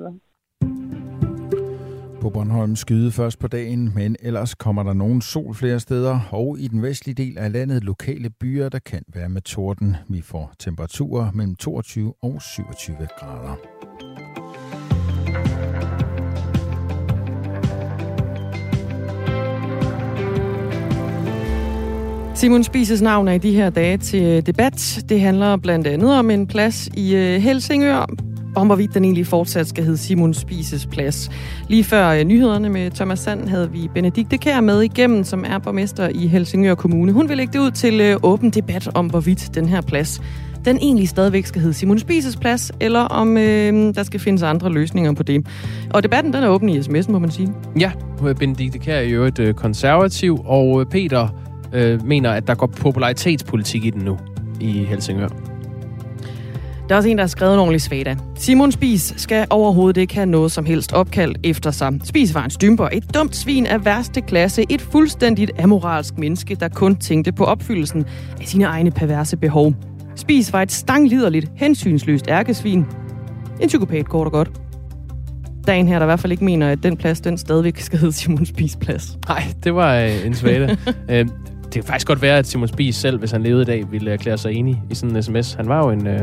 [2.20, 6.56] På Bornholm skyde først på dagen, men ellers kommer der nogen sol flere steder, og
[6.58, 9.96] i den vestlige del af landet lokale byer, der kan være med torden.
[10.08, 13.56] Vi får temperaturer mellem 22 og 27 grader.
[22.34, 25.04] Simon Spises navn er i de her dage til debat.
[25.08, 28.06] Det handler blandt andet om en plads i øh, Helsingør,
[28.60, 31.30] om hvorvidt den egentlig fortsat skal hedde Simon Spises plads.
[31.68, 35.58] Lige før øh, nyhederne med Thomas Sand havde vi Benedikte Kær med igennem, som er
[35.58, 37.12] borgmester i Helsingør Kommune.
[37.12, 40.20] Hun vil lægge det ud til øh, åben debat om, hvorvidt den her plads
[40.64, 44.72] den egentlig stadigvæk skal hedde Simon Spises plads, eller om øh, der skal findes andre
[44.72, 45.46] løsninger på det.
[45.90, 47.52] Og debatten den er åben i sms'en, må man sige.
[47.80, 47.92] Ja,
[48.38, 51.28] Benedikte Kær er jo et øh, konservativ, og Peter
[51.72, 54.18] øh, mener, at der går popularitetspolitik i den nu
[54.60, 55.57] i Helsingør.
[56.88, 58.16] Der er også en, der har skrevet en ordentlig svada.
[58.34, 61.92] Simon Spis skal overhovedet ikke have noget som helst opkaldt efter sig.
[62.04, 66.68] Spis var en stymper, et dumt svin af værste klasse, et fuldstændigt amoralsk menneske, der
[66.68, 68.04] kun tænkte på opfyldelsen
[68.40, 69.74] af sine egne perverse behov.
[70.16, 72.86] Spis var et stangliderligt, hensynsløst ærkesvin.
[73.60, 74.50] En psykopat, kort og godt.
[75.66, 77.78] Der er en her, der i hvert fald ikke mener, at den plads, den stadigvæk
[77.88, 79.18] skal hedde Simon Spis plads.
[79.28, 80.76] Nej, det var øh, en svada.
[81.10, 81.26] øh,
[81.64, 84.10] det kan faktisk godt være, at Simon Spis selv, hvis han levede i dag, ville
[84.10, 85.54] erklære sig enig i sådan en sms.
[85.54, 86.20] Han var jo en øh,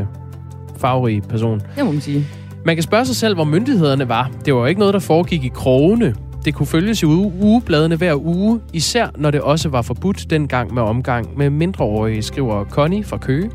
[0.78, 1.62] farverig person.
[1.76, 2.26] Det må man sige.
[2.64, 4.30] Man kan spørge sig selv, hvor myndighederne var.
[4.44, 6.14] Det var ikke noget, der foregik i krogene.
[6.44, 10.82] Det kunne følges i ugebladene hver uge, især når det også var forbudt dengang med
[10.82, 13.50] omgang med mindreårige, skriver Connie fra Køge.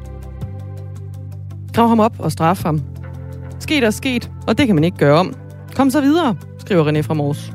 [1.73, 2.81] Grav ham op og straf ham.
[3.59, 5.33] Sket er sket, og det kan man ikke gøre om.
[5.75, 7.51] Kom så videre, skriver René fra Mors.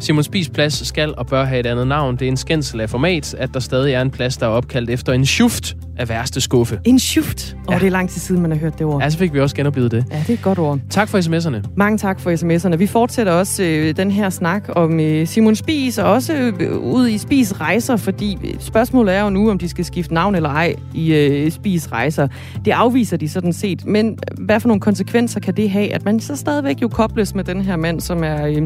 [0.00, 2.16] Simon Spis plads skal og bør have et andet navn.
[2.16, 4.90] Det er en skændsel af format, at der stadig er en plads, der er opkaldt
[4.90, 6.80] efter en schuft af værste skuffe.
[6.84, 7.56] En schuft?
[7.66, 7.78] Og ja.
[7.78, 9.02] det er lang tid siden, man har hørt det ord.
[9.02, 10.04] Ja, så fik vi også genoplevet det.
[10.10, 10.78] Ja, det er et godt ord.
[10.90, 11.68] Tak for sms'erne.
[11.76, 12.76] Mange tak for sms'erne.
[12.76, 17.08] Vi fortsætter også øh, den her snak om øh, Simon Spis, og også øh, ud
[17.08, 20.50] i Spis Rejser, fordi øh, spørgsmålet er jo nu, om de skal skifte navn eller
[20.50, 22.28] ej i øh, Spis Rejser.
[22.64, 23.86] Det afviser de sådan set.
[23.86, 27.44] Men hvad for nogle konsekvenser kan det have, at man så stadigvæk jo kobles med
[27.44, 28.46] den her mand, som er...
[28.46, 28.62] Øh,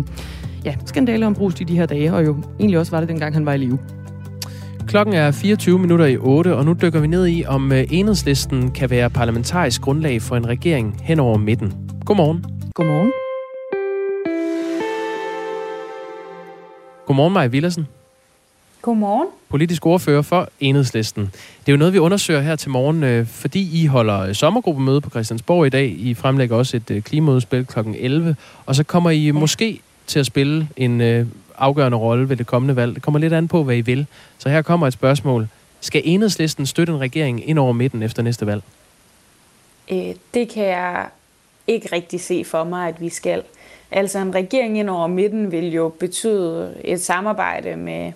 [0.65, 3.35] ja, skandaler om brust i de her dage, og jo egentlig også var det dengang,
[3.35, 3.79] han var i live.
[4.87, 8.71] Klokken er 24 minutter i 8, og nu dykker vi ned i, om øh, enhedslisten
[8.71, 11.73] kan være parlamentarisk grundlag for en regering hen over midten.
[12.05, 12.45] Godmorgen.
[12.75, 13.13] Godmorgen.
[17.07, 17.87] Godmorgen, Maja Villersen.
[18.83, 19.29] Godmorgen.
[19.49, 21.23] Politisk ordfører for Enhedslisten.
[21.61, 25.11] Det er jo noget, vi undersøger her til morgen, øh, fordi I holder sommergruppemøde på
[25.11, 25.97] Christiansborg i dag.
[25.99, 27.79] I fremlægger også et øh, klimaudspil kl.
[27.97, 31.27] 11, og så kommer I måske til at spille en øh,
[31.59, 32.95] afgørende rolle ved det kommende valg.
[32.95, 34.07] Det kommer lidt an på, hvad I vil.
[34.39, 35.49] Så her kommer et spørgsmål.
[35.81, 38.63] Skal enhedslisten støtte en regering ind over midten efter næste valg?
[39.93, 41.07] Øh, det kan jeg
[41.67, 43.43] ikke rigtig se for mig, at vi skal.
[43.91, 48.13] Altså en regering ind over midten vil jo betyde et samarbejde med,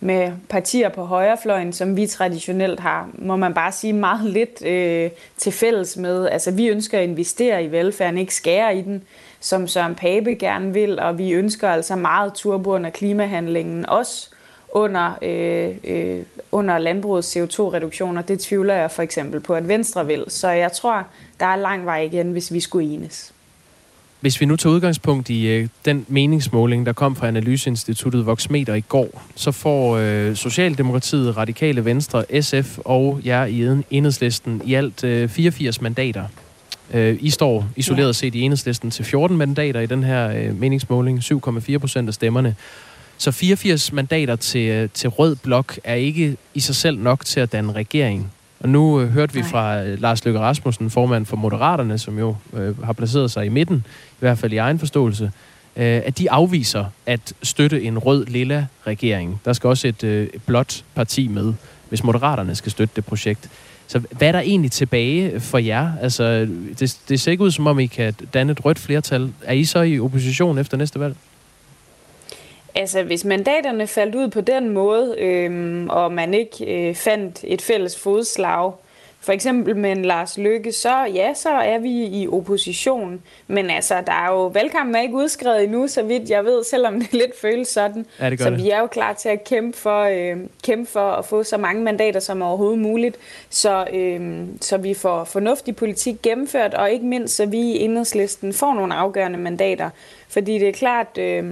[0.00, 5.10] med partier på højrefløjen, som vi traditionelt har, må man bare sige, meget lidt øh,
[5.36, 6.28] til fælles med.
[6.28, 9.02] Altså vi ønsker at investere i velfærden, ikke skære i den
[9.40, 14.30] som Søren Pape gerne vil, og vi ønsker altså meget turbo under klimahandlingen, også
[14.72, 16.22] under, øh, øh,
[16.52, 18.22] under landbrugets CO2-reduktioner.
[18.22, 20.24] Det tvivler jeg for eksempel på, at Venstre vil.
[20.28, 21.06] Så jeg tror,
[21.40, 23.32] der er lang vej igen, hvis vi skulle enes.
[24.20, 28.80] Hvis vi nu tager udgangspunkt i øh, den meningsmåling, der kom fra Analyseinstituttet Voxmeter i
[28.80, 35.28] går, så får øh, Socialdemokratiet, Radikale Venstre, SF og jer i enhedslisten i alt øh,
[35.28, 36.24] 84 mandater.
[36.94, 41.18] Øh, I står isoleret set i enhedslisten til 14 mandater i den her øh, meningsmåling,
[41.18, 42.54] 7,4 procent af stemmerne.
[43.18, 47.40] Så 84 mandater til, øh, til rød blok er ikke i sig selv nok til
[47.40, 48.32] at danne regering.
[48.60, 52.36] Og nu øh, hørte vi fra øh, Lars Løkke Rasmussen, formand for Moderaterne, som jo
[52.54, 53.76] øh, har placeret sig i midten,
[54.10, 55.24] i hvert fald i egen forståelse,
[55.76, 59.40] øh, at de afviser at støtte en rød-lilla regering.
[59.44, 61.52] Der skal også et øh, blåt parti med,
[61.88, 63.50] hvis Moderaterne skal støtte det projekt.
[63.90, 65.92] Så hvad er der egentlig tilbage for jer?
[66.02, 66.48] Altså,
[66.78, 69.32] det, det ser ikke ud, som om I kan danne et rødt flertal.
[69.44, 71.16] Er I så i opposition efter næste valg?
[72.74, 77.62] Altså, hvis mandaterne faldt ud på den måde, øhm, og man ikke øh, fandt et
[77.62, 78.72] fælles fodslag,
[79.22, 83.22] for eksempel med en Lars Lykke, så ja, så er vi i opposition.
[83.46, 87.00] Men altså, der er jo valgkampen er ikke udskrevet endnu, så vidt jeg ved, selvom
[87.00, 88.06] det lidt føles sådan.
[88.20, 88.64] Ja, det så det.
[88.64, 91.82] vi er jo klar til at kæmpe for, øh, kæmpe for at få så mange
[91.82, 93.16] mandater som overhovedet muligt,
[93.50, 98.52] så, øh, så vi får fornuftig politik gennemført, og ikke mindst, så vi i enhedslisten
[98.52, 99.90] får nogle afgørende mandater.
[100.28, 101.18] Fordi det er klart...
[101.18, 101.44] Øh,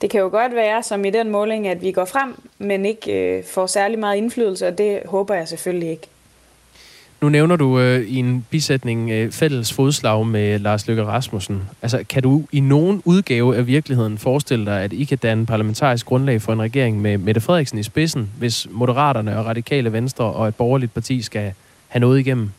[0.00, 3.12] det kan jo godt være, som i den måling, at vi går frem, men ikke
[3.12, 6.08] øh, får særlig meget indflydelse, og det håber jeg selvfølgelig ikke.
[7.20, 11.62] Nu nævner du øh, i en bisætning øh, fælles fodslag med Lars Løkke Rasmussen.
[11.82, 16.06] Altså, kan du i nogen udgave af virkeligheden forestille dig, at I kan danne parlamentarisk
[16.06, 20.48] grundlag for en regering med Mette Frederiksen i spidsen, hvis Moderaterne og Radikale Venstre og
[20.48, 21.52] et borgerligt parti skal
[21.88, 22.50] have noget igennem?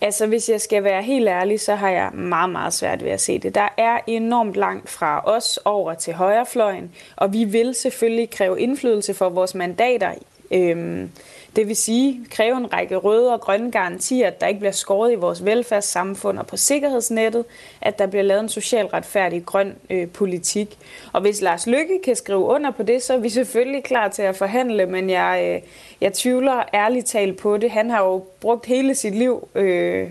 [0.00, 3.20] Altså, hvis jeg skal være helt ærlig, så har jeg meget, meget svært ved at
[3.20, 3.54] se det.
[3.54, 9.14] Der er enormt langt fra os over til højrefløjen, og vi vil selvfølgelig kræve indflydelse
[9.14, 10.12] for vores mandater
[10.50, 11.10] Øhm,
[11.56, 15.12] det vil sige, kræve en række røde og grønne garantier, at der ikke bliver skåret
[15.12, 17.44] i vores velfærdssamfund og på sikkerhedsnettet,
[17.80, 20.78] at der bliver lavet en socialt retfærdig grøn øh, politik.
[21.12, 24.22] Og hvis Lars Lykke kan skrive under på det, så er vi selvfølgelig klar til
[24.22, 27.70] at forhandle, men jeg, øh, jeg tvivler ærligt talt på det.
[27.70, 29.48] Han har jo brugt hele sit liv...
[29.54, 30.10] Øh,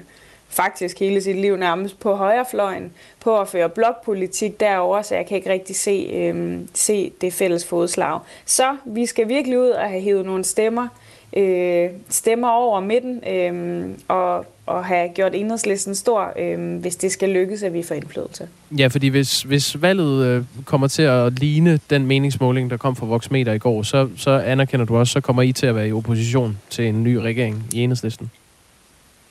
[0.50, 5.38] faktisk hele sit liv nærmest på højrefløjen, på at føre blokpolitik derover, så jeg kan
[5.38, 8.20] ikke rigtig se, øh, se det fælles fodslag.
[8.46, 10.88] Så vi skal virkelig ud og have hævet nogle stemmer,
[11.34, 17.30] øh, stemmer over midten, øh, og, og have gjort enhedslisten stor, øh, hvis det skal
[17.30, 18.48] lykkes, at vi får indflydelse.
[18.78, 23.06] Ja, fordi hvis, hvis valget øh, kommer til at ligne den meningsmåling, der kom fra
[23.06, 25.92] Voxmeter i går, så, så anerkender du også, så kommer I til at være i
[25.92, 28.32] opposition til en ny regering i enhedslisten.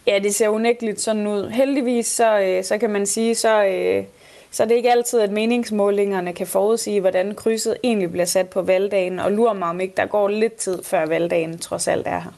[0.06, 1.50] Ja, det ser unægteligt sådan ud.
[1.50, 4.04] Heldigvis så, øh, så kan man sige, så, øh,
[4.54, 8.62] så det er ikke altid, at meningsmålingerne kan forudsige, hvordan krydset egentlig bliver sat på
[8.62, 12.20] valgdagen, og lurer mig om ikke, der går lidt tid før valgdagen trods alt er
[12.20, 12.30] her.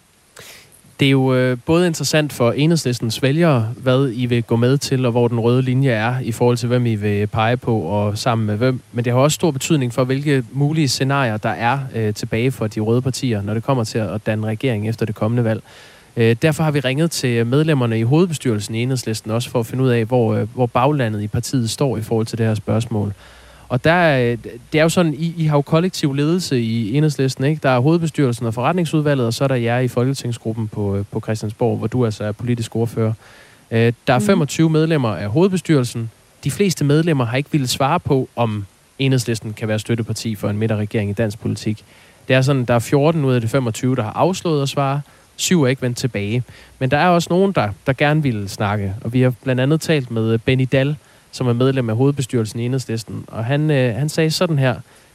[1.01, 5.07] Det er jo øh, både interessant for enhedslistens vælgere, hvad I vil gå med til,
[5.07, 8.19] og hvor den røde linje er i forhold til, hvem I vil pege på og
[8.19, 8.81] sammen med hvem.
[8.93, 12.67] Men det har også stor betydning for, hvilke mulige scenarier der er øh, tilbage for
[12.67, 15.63] de røde partier, når det kommer til at danne regering efter det kommende valg.
[16.17, 19.85] Øh, derfor har vi ringet til medlemmerne i hovedbestyrelsen i Enhedslisten, også for at finde
[19.85, 23.15] ud af, hvor, øh, hvor baglandet i partiet står i forhold til det her spørgsmål.
[23.69, 24.39] Og der, øh,
[24.73, 27.61] det er jo sådan, I, I har jo kollektiv ledelse i Enhedslisten, ikke?
[27.63, 31.79] Der er hovedbestyrelsen og forretningsudvalget, og så er der jer i Folketingsgruppen på, på Christiansborg,
[31.79, 33.13] hvor du altså er politisk ordfører.
[33.71, 34.73] Der er 25 mm.
[34.73, 36.11] medlemmer af hovedbestyrelsen.
[36.45, 38.67] De fleste medlemmer har ikke ville svare på, om
[38.99, 41.85] Enhedslisten kan være støtteparti for en midterregering i dansk politik.
[42.29, 45.01] Det er sådan, der er 14 ud af de 25, der har afslået at svare,
[45.37, 46.43] Syv er ikke vendt tilbage.
[46.81, 48.95] Men der er også nogen, der, der gerne vil snakke.
[49.05, 50.97] Og vi har blandt andet talt med øh, Benny Dahl,
[51.33, 53.25] som er medlem af hovedbestyrelsen i Enhedslisten.
[53.29, 54.75] Og han, øh, han sagde sådan her,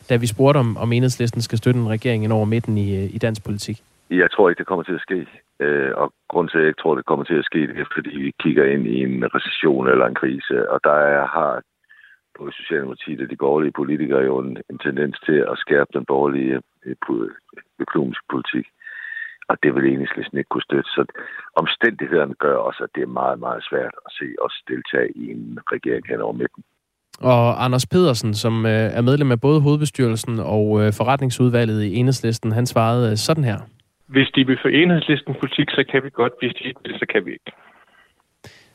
[0.10, 3.16] da vi spurgte om, om Enhedslisten skal støtte en regering ind over midten i, øh,
[3.16, 3.78] i dansk politik.
[4.10, 5.28] Jeg tror ikke, det kommer til at ske.
[5.60, 7.94] Øh, og grund til, at jeg ikke tror, det kommer til at ske, det er,
[7.96, 10.72] fordi vi kigger ind i en recession eller en krise.
[10.72, 11.62] Og der er, har
[12.40, 16.62] både Socialdemokratiet og de borgerlige politikere jo en, en tendens til at skærpe den borgerlige
[16.86, 16.96] øh,
[17.80, 18.66] økonomiske politik
[19.52, 20.90] og det vil enhedslisten ikke kunne støtte.
[20.98, 21.02] Så
[21.62, 25.60] omstændighederne gør også, at det er meget, meget svært at se os deltage i en
[25.74, 26.64] regering hen over midten.
[27.20, 32.52] Og Anders Pedersen, som øh, er medlem af både hovedbestyrelsen og øh, forretningsudvalget i Enhedslisten,
[32.52, 33.60] han svarede øh, sådan her.
[34.08, 36.34] Hvis de vil for Enhedslisten politik, så kan vi godt.
[36.40, 37.52] Hvis de ikke vil, så kan vi ikke.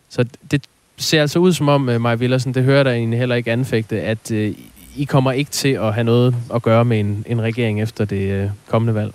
[0.08, 0.20] Så
[0.50, 4.00] det ser altså ud som om, Maja Villersen, det hører der egentlig heller ikke anfægte,
[4.00, 4.30] at
[5.02, 8.52] I kommer ikke til at have noget at gøre med en, en regering efter det
[8.70, 9.12] kommende valg.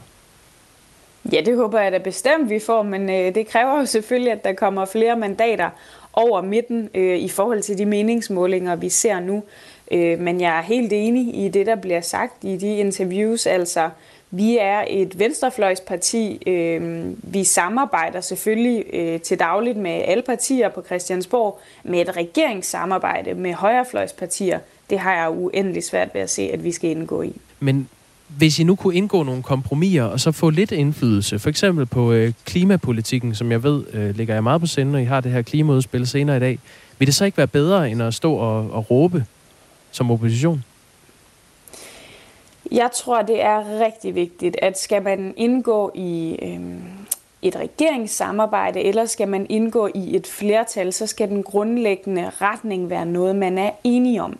[1.32, 4.43] Ja, det håber jeg da bestemt, vi får, men øh, det kræver jo selvfølgelig, at
[4.43, 5.69] der kommer flere mandater
[6.13, 9.43] over midten øh, i forhold til de meningsmålinger, vi ser nu.
[9.91, 13.45] Øh, men jeg er helt enig i det, der bliver sagt i de interviews.
[13.45, 13.89] Altså,
[14.32, 16.43] vi er et venstrefløjsparti.
[16.47, 23.34] Øh, vi samarbejder selvfølgelig øh, til dagligt med alle partier på Christiansborg, med et regeringssamarbejde
[23.34, 24.59] med højrefløjspartier.
[24.89, 27.36] Det har jeg uendelig svært ved at se, at vi skal indgå i.
[27.59, 27.89] Men
[28.38, 32.11] hvis I nu kunne indgå nogle kompromiser, og så få lidt indflydelse, for eksempel på
[32.11, 35.32] øh, klimapolitikken, som jeg ved øh, ligger jeg meget på sinde, når I har det
[35.32, 36.59] her klimaudspil senere i dag,
[36.99, 39.25] vil det så ikke være bedre, end at stå og, og råbe
[39.91, 40.63] som opposition?
[42.71, 46.59] Jeg tror, det er rigtig vigtigt, at skal man indgå i øh,
[47.41, 53.05] et regeringssamarbejde, eller skal man indgå i et flertal, så skal den grundlæggende retning være
[53.05, 54.38] noget, man er enige om.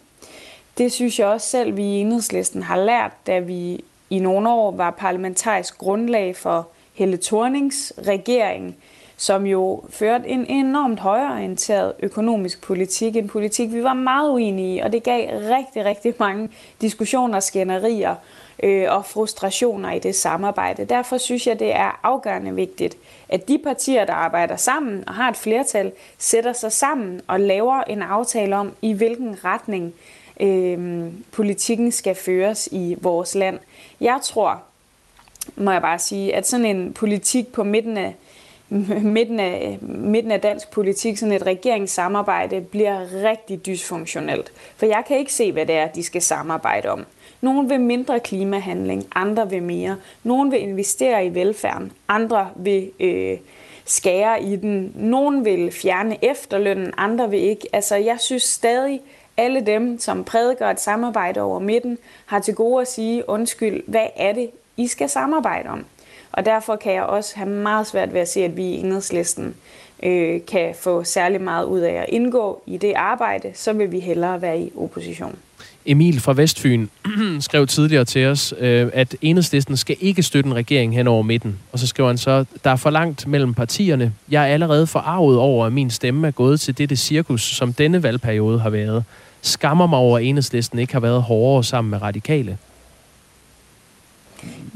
[0.82, 4.72] Det synes jeg også selv, vi i enhedslisten har lært, da vi i nogle år
[4.72, 8.76] var parlamentarisk grundlag for Helle Thornings regering,
[9.18, 13.16] som jo førte en enormt højorienteret økonomisk politik.
[13.16, 16.50] En politik, vi var meget uenige i, og det gav rigtig, rigtig mange
[16.82, 18.16] diskussioner, skænderier
[18.64, 20.86] øh, og frustrationer i det samarbejde.
[20.86, 22.98] Derfor synes jeg, det er afgørende vigtigt,
[23.30, 27.84] at de partier, der arbejder sammen og har et flertal, sætter sig sammen og laver
[27.84, 29.94] en aftale om, i hvilken retning
[30.42, 33.60] øh, politikken skal føres i vores land.
[34.02, 34.64] Jeg tror,
[35.56, 38.16] må jeg bare sige, at sådan en politik på midten af,
[39.18, 44.52] midten af, midten af dansk politik, sådan et regeringssamarbejde, bliver rigtig dysfunktionelt.
[44.76, 47.06] For jeg kan ikke se, hvad det er, de skal samarbejde om.
[47.42, 49.96] Nogle vil mindre klimahandling, andre vil mere.
[50.24, 53.38] Nogle vil investere i velfærden, andre vil øh,
[53.86, 54.94] skære i den.
[54.96, 57.68] Nogle vil fjerne efterlønnen, andre vil ikke.
[57.74, 59.02] Altså, jeg synes stadig,
[59.38, 64.08] alle dem, som prædiker et samarbejde over midten, har til gode at sige, undskyld, hvad
[64.16, 65.86] er det, I skal samarbejde om?
[66.32, 69.56] Og derfor kan jeg også have meget svært ved at se, at vi i enhedslisten
[70.04, 74.00] øh, kan få særlig meget ud af at indgå i det arbejde, så vil vi
[74.00, 75.40] hellere være i opposition.
[75.86, 76.88] Emil fra Vestfyn
[77.40, 81.60] skrev tidligere til os, øh, at enhedslisten skal ikke støtte en regering hen over midten.
[81.72, 84.14] Og så skriver han så, der er for langt mellem partierne.
[84.30, 88.04] Jeg er allerede forarvet over, at min stemme er gået til dette cirkus, som denne
[88.04, 89.04] valgperiode har været.
[89.42, 92.58] Skammer mig over, at enhedslisten ikke har været hårdere sammen med radikale.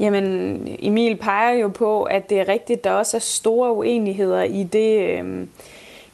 [0.00, 4.62] Jamen, Emil peger jo på, at det er rigtigt, der også er store uenigheder i
[4.62, 5.46] det, øh,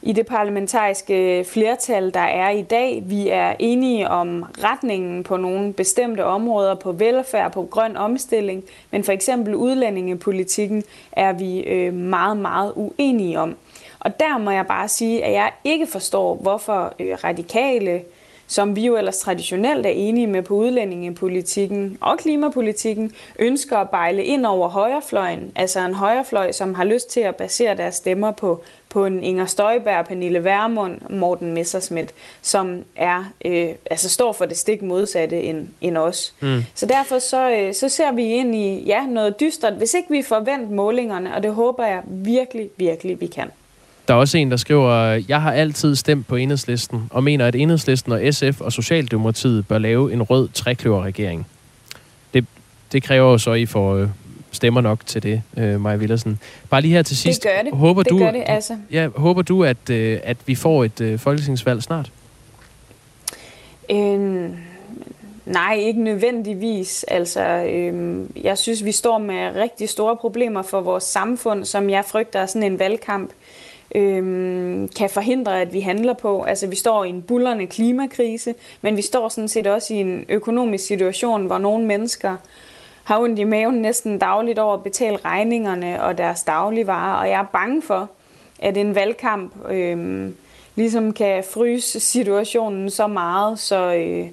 [0.05, 3.03] i det parlamentariske flertal, der er i dag.
[3.05, 9.03] Vi er enige om retningen på nogle bestemte områder, på velfærd, på grøn omstilling, men
[9.03, 13.55] for eksempel udlændingepolitikken er vi øh, meget, meget uenige om.
[13.99, 18.01] Og der må jeg bare sige, at jeg ikke forstår, hvorfor øh, radikale
[18.47, 24.23] som vi jo ellers traditionelt er enige med på udlændingepolitikken og klimapolitikken, ønsker at bejle
[24.23, 28.63] ind over højrefløjen, altså en højrefløj, som har lyst til at basere deres stemmer på,
[28.89, 34.57] på en Inger Støjberg, Pernille Vermund, Morten Messerschmidt, som er, øh, altså står for det
[34.57, 36.33] stik modsatte end, end os.
[36.41, 36.63] Mm.
[36.75, 40.21] Så derfor så, øh, så ser vi ind i ja, noget dystert, hvis ikke vi
[40.21, 43.51] forventer målingerne, og det håber jeg virkelig, virkelig, vi kan.
[44.13, 47.55] Der er også en, der skriver, jeg har altid stemt på enhedslisten, og mener, at
[47.55, 51.47] enhedslisten og SF og Socialdemokratiet bør lave en rød trekløverregering.
[52.33, 52.45] Det,
[52.91, 54.07] det kræver jo så, at I får øh,
[54.51, 56.39] stemmer nok til det, øh, Maja Villersen.
[56.69, 57.43] Bare lige her til sidst.
[57.43, 57.73] Det gør det.
[57.73, 58.77] Håber det du, gør det, altså.
[58.91, 62.11] Ja, håber du, at, øh, at vi får et øh, folketingsvalg snart?
[63.91, 64.49] Øh,
[65.45, 67.05] nej, ikke nødvendigvis.
[67.07, 72.05] Altså, øh, jeg synes, vi står med rigtig store problemer for vores samfund, som jeg
[72.05, 73.31] frygter er sådan en valgkamp
[73.95, 76.43] øhm, kan forhindre, at vi handler på.
[76.43, 80.25] Altså vi står i en bullerne klimakrise, men vi står sådan set også i en
[80.29, 82.35] økonomisk situation, hvor nogle mennesker
[83.03, 87.39] har ondt i maven næsten dagligt over at betale regningerne og deres dagligvarer, og jeg
[87.39, 88.09] er bange for,
[88.59, 90.29] at en valgkamp øh,
[90.75, 94.27] ligesom kan fryse situationen så meget, så, øh,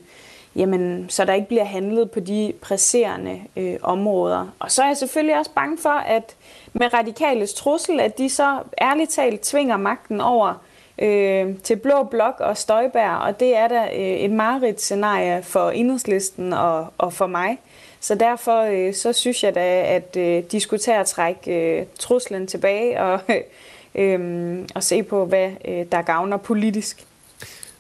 [0.56, 4.46] jamen, så der ikke bliver handlet på de presserende øh, områder.
[4.58, 6.36] Og så er jeg selvfølgelig også bange for, at
[6.72, 10.54] med radikales trussel, at de så ærligt talt tvinger magten over
[10.98, 15.70] øh, til Blå Blok og Støjbær, og det er da øh, et mareridt scenarie for
[15.70, 17.58] enhedslisten og, og for mig.
[18.00, 21.86] Så derfor øh, så synes jeg da, at øh, de skulle tage at trække øh,
[21.98, 23.20] truslen tilbage og,
[24.02, 27.06] øh, og se på, hvad øh, der gavner politisk.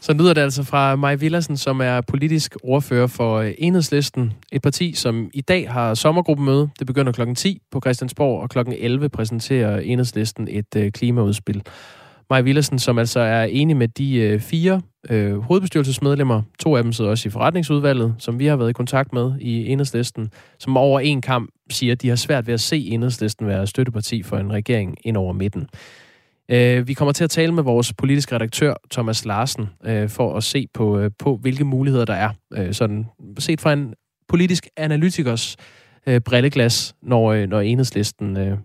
[0.02, 4.32] Så lyder det altså fra Maj Villersen, som er politisk ordfører for øh, Enhedslisten.
[4.52, 6.68] Et parti, som i dag har sommergruppemøde.
[6.78, 11.62] Det begynder klokken 10 på Christiansborg, og klokken 11 præsenterer Enhedslisten et øh, klimaudspil.
[12.30, 14.80] Maj Villersen, som altså er enig med de øh, fire
[15.10, 19.12] øh, hovedbestyrelsesmedlemmer, to af dem sidder også i forretningsudvalget, som vi har været i kontakt
[19.12, 22.78] med i Enhedslisten, som over en kamp siger, at de har svært ved at se
[22.78, 25.68] Enhedslisten være støtteparti for en regering ind over midten.
[26.52, 30.44] Øh, vi kommer til at tale med vores politiske redaktør, Thomas Larsen, øh, for at
[30.44, 33.06] se på, øh, på, hvilke muligheder der er, øh, sådan
[33.38, 33.94] set fra en
[34.28, 35.56] politisk analytikers
[36.06, 38.58] øh, brilleglas, når, øh, når enhedslisten øh,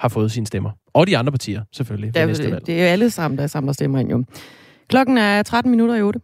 [0.00, 0.70] har fået sine stemmer.
[0.94, 2.66] Og de andre partier, selvfølgelig, det, næste valg.
[2.66, 4.24] Det er jo alle sammen, der samler stemmer ind, jo.
[4.88, 6.20] Klokken er 13 minutter i 8.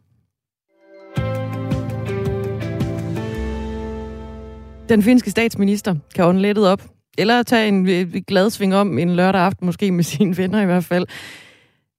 [4.88, 7.84] Den finske statsminister kan ånde lettet op eller tage en
[8.22, 11.06] glad sving om en lørdag aften, måske med sine venner i hvert fald.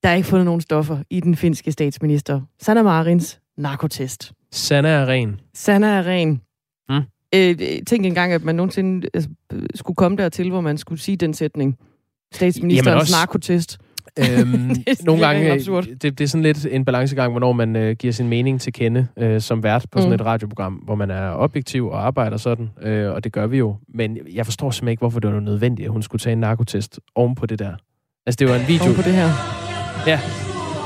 [0.03, 4.31] Der er ikke fundet nogen stoffer i den finske statsminister Sanna Marins narkotest.
[4.51, 5.39] Sanna er ren.
[5.53, 6.41] Sanna er ren.
[6.89, 7.01] Hmm.
[7.35, 7.57] Øh,
[7.87, 9.29] tænk engang, at man nogensinde altså,
[9.75, 11.77] skulle komme dertil, hvor man skulle sige den sætning.
[12.33, 13.77] Statsministerens også, narkotest.
[14.39, 15.59] Øhm, nogle gange,
[16.01, 19.07] det, det er sådan lidt en balancegang, hvornår man øh, giver sin mening til kende
[19.17, 20.15] øh, som vært på sådan mm.
[20.15, 23.75] et radioprogram, hvor man er objektiv og arbejder sådan, øh, og det gør vi jo.
[23.93, 26.99] Men jeg forstår simpelthen ikke, hvorfor det var nødvendigt, at hun skulle tage en narkotest
[27.15, 27.71] oven på det der.
[28.25, 28.83] Altså, det var en video...
[28.83, 29.29] Oven på det her?
[30.07, 30.19] Ja.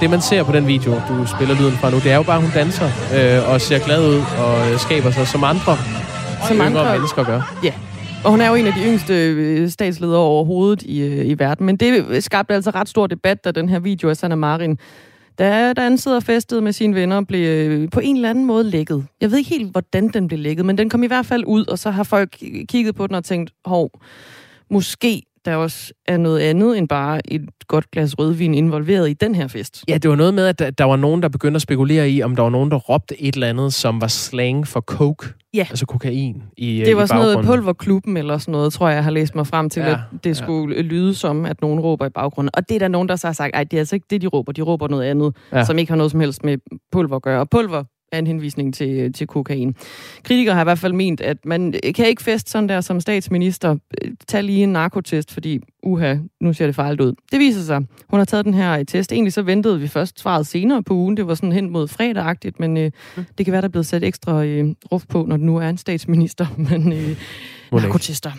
[0.01, 2.37] Det, man ser på den video, du spiller lyden fra nu, det er jo bare,
[2.37, 5.77] at hun danser øh, og ser glad ud og øh, skaber sig som andre
[6.47, 7.59] som andre mennesker gør.
[7.63, 7.73] Ja.
[8.23, 11.65] Og hun er jo en af de yngste øh, statsledere overhovedet i, øh, i verden.
[11.65, 14.77] Men det øh, skabte altså ret stor debat, da den her video af Sanna Marin,
[15.39, 19.05] da, da han sidder festet med sine venner, blev på en eller anden måde lækket.
[19.21, 21.65] Jeg ved ikke helt, hvordan den blev lækket, men den kom i hvert fald ud,
[21.65, 22.37] og så har folk
[22.69, 23.91] kigget på den og tænkt, hov,
[24.69, 29.35] måske der også er noget andet end bare et godt glas rødvin involveret i den
[29.35, 29.83] her fest.
[29.87, 32.35] Ja, det var noget med, at der var nogen, der begyndte at spekulere i, om
[32.35, 35.27] der var nogen, der råbte et eller andet, som var slang for coke.
[35.53, 35.65] Ja.
[35.69, 39.03] Altså kokain i Det var i sådan noget pulverklubben eller sådan noget, tror jeg, jeg
[39.03, 40.81] har læst mig frem til, ja, at det skulle ja.
[40.81, 42.51] lyde som, at nogen råber i baggrunden.
[42.53, 44.21] Og det er der nogen, der så har sagt, at det er altså ikke det,
[44.21, 44.51] de råber.
[44.51, 45.63] De råber noget andet, ja.
[45.63, 46.57] som ikke har noget som helst med
[46.91, 47.39] pulver at gøre.
[47.39, 49.75] Og pulver af en henvisning til, til kokain.
[50.23, 53.75] Kritikere har i hvert fald ment, at man kan ikke feste sådan der som statsminister.
[54.27, 57.13] Tag lige en narkotest, fordi uha, nu ser det fejlt ud.
[57.31, 57.81] Det viser sig.
[58.09, 59.11] Hun har taget den her test.
[59.11, 61.17] Egentlig så ventede vi først svaret senere på ugen.
[61.17, 63.25] Det var sådan hen mod fredagagtigt, men øh, mm.
[63.37, 65.69] det kan være, der er blevet sat ekstra øh, ruf på, når det nu er
[65.69, 66.45] en statsminister.
[66.69, 67.17] Men øh,
[67.71, 68.31] narkotester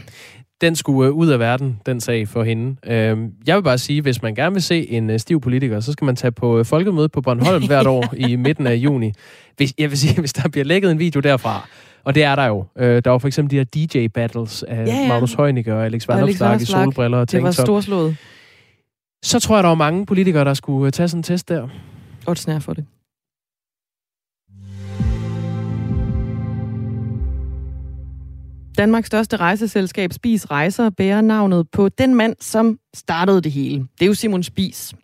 [0.62, 2.76] den skulle øh, ud af verden, den sag for hende.
[2.86, 5.92] Øh, jeg vil bare sige, hvis man gerne vil se en øh, stiv politiker, så
[5.92, 9.12] skal man tage på øh, folkemøde på Bornholm hvert år i midten af juni.
[9.56, 11.68] Hvis, jeg vil sige, hvis der bliver lækket en video derfra,
[12.04, 12.64] og det er der jo.
[12.78, 15.08] Øh, der var for eksempel de her DJ-battles af ja, ja.
[15.08, 18.16] Magnus Heunicke og Alex Vanopslagh i solbriller og Det var storslået.
[19.24, 21.68] Så tror jeg, der var mange politikere, der skulle tage sådan en test der.
[22.24, 22.84] Godt snær for det.
[28.78, 33.78] Danmarks største rejseselskab, Spis Rejser, bærer navnet på den mand, som startede det hele.
[33.78, 34.94] Det er jo Simon Spis.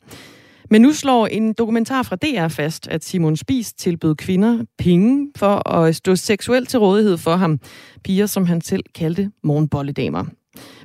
[0.71, 5.69] Men nu slår en dokumentar fra DR fast, at Simon Spis tilbød kvinder penge for
[5.69, 7.61] at stå seksuelt til rådighed for ham.
[8.05, 10.25] Piger, som han selv kaldte morgenbolledamer.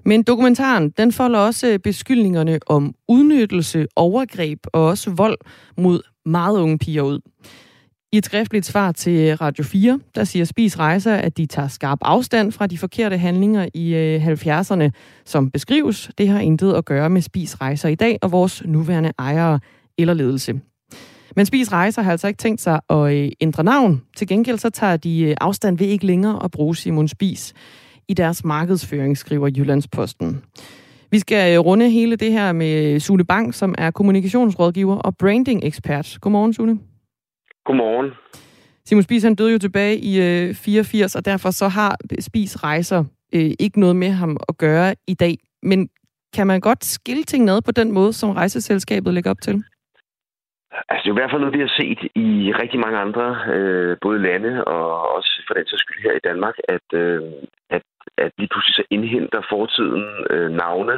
[0.06, 5.38] Men dokumentaren, den folder også beskyldningerne om udnyttelse, overgreb og også vold
[5.78, 7.20] mod meget unge piger ud.
[8.14, 11.98] I et skriftligt svar til Radio 4, der siger Spis Rejser, at de tager skarp
[12.02, 14.90] afstand fra de forkerte handlinger i øh, 70'erne,
[15.26, 16.10] som beskrives.
[16.18, 19.60] Det har intet at gøre med Spis Rejser i dag og vores nuværende ejere
[19.98, 20.62] eller ledelse.
[21.36, 24.02] Men Spis Rejser har altså ikke tænkt sig at øh, ændre navn.
[24.18, 27.54] Til gengæld så tager de øh, afstand ved ikke længere at bruge Simon Spis
[28.08, 30.42] i deres markedsføring, skriver Jyllandsposten.
[31.12, 36.18] Vi skal runde hele det her med Sune Bang, som er kommunikationsrådgiver og branding-ekspert.
[36.22, 36.93] Godmorgen, Sune.
[37.66, 38.12] Godmorgen.
[38.86, 43.04] Simon Spies han døde jo tilbage i øh, 84, og derfor så har Spies rejser
[43.36, 45.36] øh, ikke noget med ham at gøre i dag.
[45.64, 45.90] Men
[46.36, 49.64] kan man godt skille ting ned på den måde, som rejseselskabet lægger op til?
[50.90, 52.30] Altså, det er i hvert fald noget, vi har set i
[52.62, 56.56] rigtig mange andre, øh, både lande og også for den sags skyld her i Danmark,
[56.76, 57.22] at, øh,
[57.70, 57.84] at,
[58.18, 60.96] at vi pludselig så indhenter fortiden øh, navne,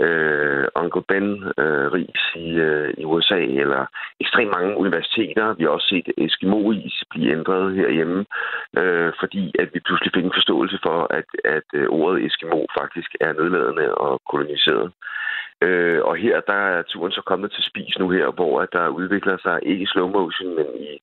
[0.00, 1.28] øh, Uncle Ben
[1.58, 3.86] øh, ris i, øh, i USA, eller
[4.20, 5.54] ekstremt mange universiteter.
[5.54, 8.24] Vi har også set Eskimo-is blive ændret herhjemme,
[8.78, 13.10] øh, fordi at vi pludselig fik en forståelse for, at, at øh, ordet Eskimo faktisk
[13.20, 14.92] er nedladende og koloniseret.
[15.62, 18.88] Øh, og her der er turen så kommet til spis nu her, hvor at der
[18.88, 21.00] udvikler sig ikke i slow motion, men i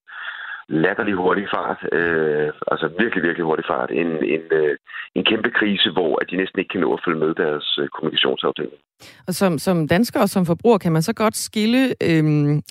[0.72, 4.76] latterlig hurtig fart, øh, altså virkelig, virkelig hurtig fart, en, en, øh,
[5.14, 7.88] en kæmpe krise, hvor at de næsten ikke kan nå at følge med deres øh,
[7.88, 8.80] kommunikationsafdeling.
[9.26, 12.24] Og som, som dansker og som forbruger, kan man så godt skille øh,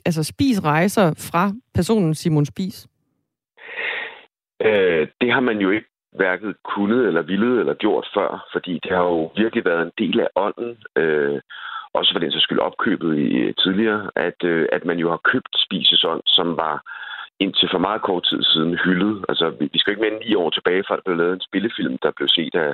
[0.05, 2.87] altså spis rejser fra personen Simon Spis?
[4.65, 8.91] Øh, det har man jo ikke hverken kunnet eller ville eller gjort før, fordi det
[8.91, 11.41] har jo virkelig været en del af ånden, øh,
[11.93, 15.53] også for den så skyld opkøbet i tidligere, at, øh, at man jo har købt
[15.65, 16.75] spisesånd, som var
[17.43, 19.25] indtil for meget kort tid siden hyldet.
[19.29, 21.47] Altså, vi, vi skal ikke mere end ni år tilbage, før der blev lavet en
[21.49, 22.71] spillefilm, der blev set af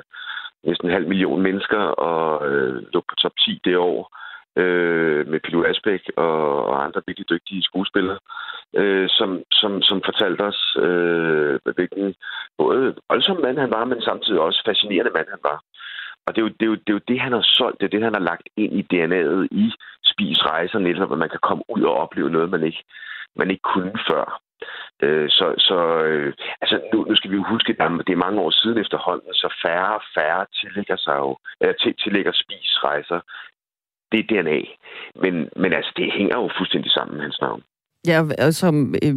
[0.63, 3.99] næsten en halv million mennesker og øh, lå på top 10 det år
[4.61, 8.19] øh, med Pilo Asbæk og, og andre virkelig dygtige skuespillere,
[8.75, 12.15] øh, som, som, som fortalte os, øh, hvilken
[12.57, 15.59] både voldsom mand han var, men samtidig også fascinerende mand han var.
[16.25, 17.85] Og det er, jo, det, er jo, det er jo det, han har solgt, det
[17.85, 19.71] er det, han har lagt ind i DNA'et i
[20.03, 22.83] Spis Rejser, netop at man kan komme ud og opleve noget, man ikke,
[23.35, 24.41] man ikke kunne før.
[25.05, 28.41] Øh, så så øh, altså nu, nu skal vi jo huske, at det er mange
[28.41, 33.19] år siden efterhånden, så færre og færre tillægger sig jo, eller til, tillægger spisrejser.
[34.11, 34.59] Det er DNA.
[35.23, 37.63] Men, men altså, det hænger jo fuldstændig sammen med hans navn.
[38.07, 39.15] Ja, og som øh,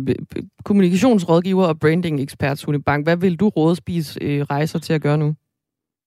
[0.64, 5.18] kommunikationsrådgiver og branding-ekspert, Sune Bank, hvad vil du råde Spis øh, rejser til at gøre
[5.18, 5.34] nu?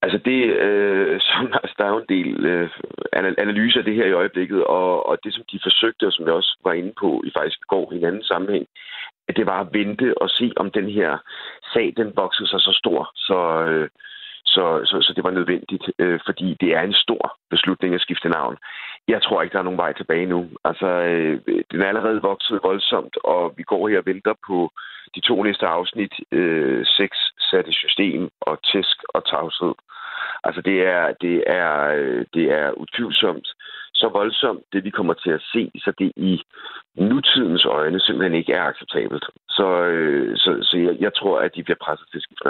[0.03, 2.69] Altså det, øh, som, altså der er jo en del øh,
[3.45, 6.33] analyse af det her i øjeblikket, og, og det som de forsøgte, og som jeg
[6.33, 8.65] også var inde på i faktisk går i en anden sammenhæng,
[9.27, 11.17] det var at vente og se, om den her
[11.73, 13.89] sag, den voksede sig så stor, så, øh,
[14.45, 18.29] så, så, så det var nødvendigt, øh, fordi det er en stor beslutning at skifte
[18.29, 18.57] navn.
[19.07, 20.49] Jeg tror ikke, der er nogen vej tilbage nu.
[20.65, 24.71] Altså, øh, den er allerede vokset voldsomt, og vi går her og venter på
[25.15, 29.73] de to næste afsnit, øh, sex sat i system og tæsk og tavshed.
[30.43, 33.47] Altså, det er, det er, øh, det er utvivlsomt
[34.03, 36.33] så voldsomt, det vi kommer til at se, så det i
[37.09, 39.25] nutidens øjne simpelthen ikke er acceptabelt.
[39.57, 42.49] Så, øh, så, så jeg, jeg tror, at de bliver presset til skifte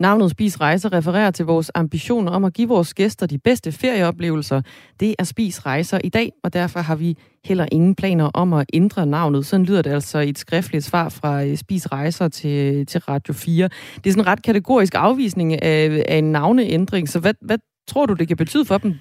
[0.00, 4.62] Navnet Spis Rejser refererer til vores ambitioner om at give vores gæster de bedste ferieoplevelser.
[5.00, 8.66] Det er Spis Rejser i dag, og derfor har vi heller ingen planer om at
[8.72, 9.46] ændre navnet.
[9.46, 13.00] Sådan lyder det altså i et skriftligt svar fra øh, Spis Rejser til, øh, til
[13.00, 13.68] Radio 4.
[13.94, 17.58] Det er sådan en ret kategorisk afvisning af, af en navneændring, så hvad, hvad
[17.88, 18.94] tror du, det kan betyde for dem,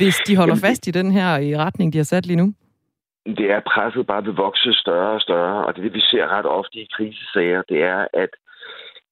[0.00, 2.48] hvis de holder fast i den her i retning, de har sat lige nu?
[3.26, 6.26] det er presset bare vil vokse større og større, og det er det, vi ser
[6.36, 8.30] ret ofte i krisesager, det er, at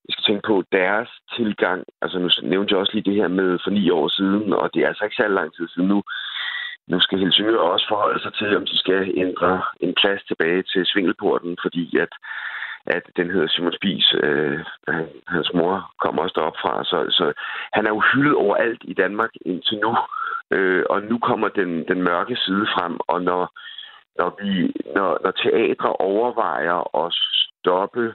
[0.04, 1.84] vi skal tænke på deres tilgang.
[2.02, 4.82] Altså nu nævnte jeg også lige det her med for ni år siden, og det
[4.82, 6.02] er altså ikke så lang tid siden nu.
[6.86, 10.82] Nu skal Helsingør også forholde sig til, om de skal ændre en plads tilbage til
[10.86, 12.12] Svingelporten, fordi at,
[12.86, 14.14] at den hedder Simon Spies.
[14.22, 14.60] Øh,
[15.28, 17.32] hans mor kommer også derop fra, så, så
[17.72, 19.96] han er jo hyldet overalt i Danmark indtil nu.
[20.50, 23.42] Øh, og nu kommer den, den mørke side frem, og når,
[24.18, 28.14] når, vi, når, når teatre overvejer at stoppe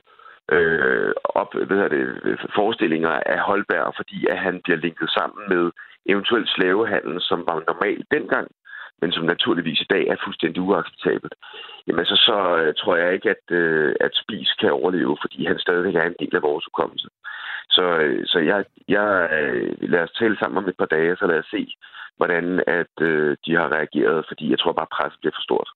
[0.52, 5.72] øh, op, hvad det, forestillinger af Holberg, fordi at han bliver linket sammen med
[6.06, 8.48] eventuelt slavehandel, som var normalt dengang,
[9.04, 11.36] men som naturligvis i dag er fuldstændig uacceptabelt,
[11.88, 15.60] jamen så, så uh, tror jeg ikke, at, uh, at Spis kan overleve, fordi han
[15.66, 17.08] stadigvæk er en del af vores hukommelse.
[17.76, 18.60] Så, uh, så jeg,
[18.96, 19.08] jeg
[19.94, 21.62] lad os tale sammen om et par dage, så lad os se,
[22.18, 22.46] hvordan
[22.80, 22.96] at
[23.46, 25.70] de har reageret, fordi jeg tror bare, presset bliver for stort.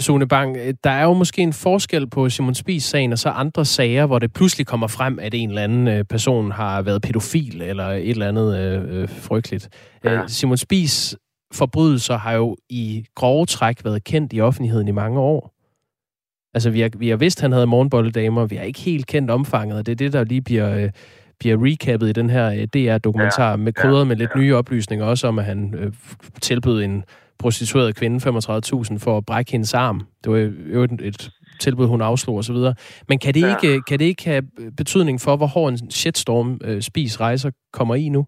[0.00, 4.06] Sune Bang, der er jo måske en forskel på Simon Spies-sagen og så andre sager,
[4.06, 8.10] hvor det pludselig kommer frem, at en eller anden person har været pædofil eller et
[8.10, 9.68] eller andet øh, frygteligt.
[10.04, 10.26] Ja.
[10.26, 11.16] Simon Spies
[11.52, 15.52] forbrydelser har jo i grove træk været kendt i offentligheden i mange år.
[16.54, 19.30] Altså, vi har, vi har vidst, at han havde morgenbolledamer, vi har ikke helt kendt
[19.30, 20.90] omfanget, og det er det, der lige bliver, øh,
[21.38, 24.40] bliver recappet i den her øh, DR-dokumentar, ja, med krydret ja, med lidt ja.
[24.40, 25.92] nye oplysninger, også om, at han øh,
[26.40, 27.04] tilbød en
[27.38, 30.06] prostitueret kvinde 35.000 for at brække hendes arm.
[30.24, 30.38] Det var
[30.74, 31.30] jo et, et
[31.60, 32.56] tilbud, hun afslog osv.
[33.08, 33.56] Men kan det, ja.
[33.56, 34.42] ikke, kan det ikke have
[34.76, 38.26] betydning for, hvor hård en shitstorm øh, Spis rejser kommer i nu?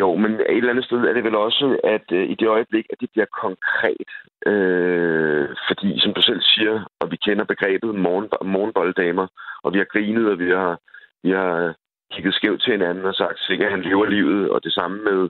[0.00, 2.86] Jo, men et eller andet sted er det vel også, at øh, i det øjeblik,
[2.90, 4.10] at det bliver konkret,
[4.46, 9.26] øh, fordi som du selv siger, og vi kender begrebet morgen, morgenbolddamer,
[9.62, 10.80] og vi har grinet, og vi har,
[11.22, 11.74] vi har
[12.12, 15.28] kigget skævt til hinanden og sagt, sikkert han lever livet, og det samme med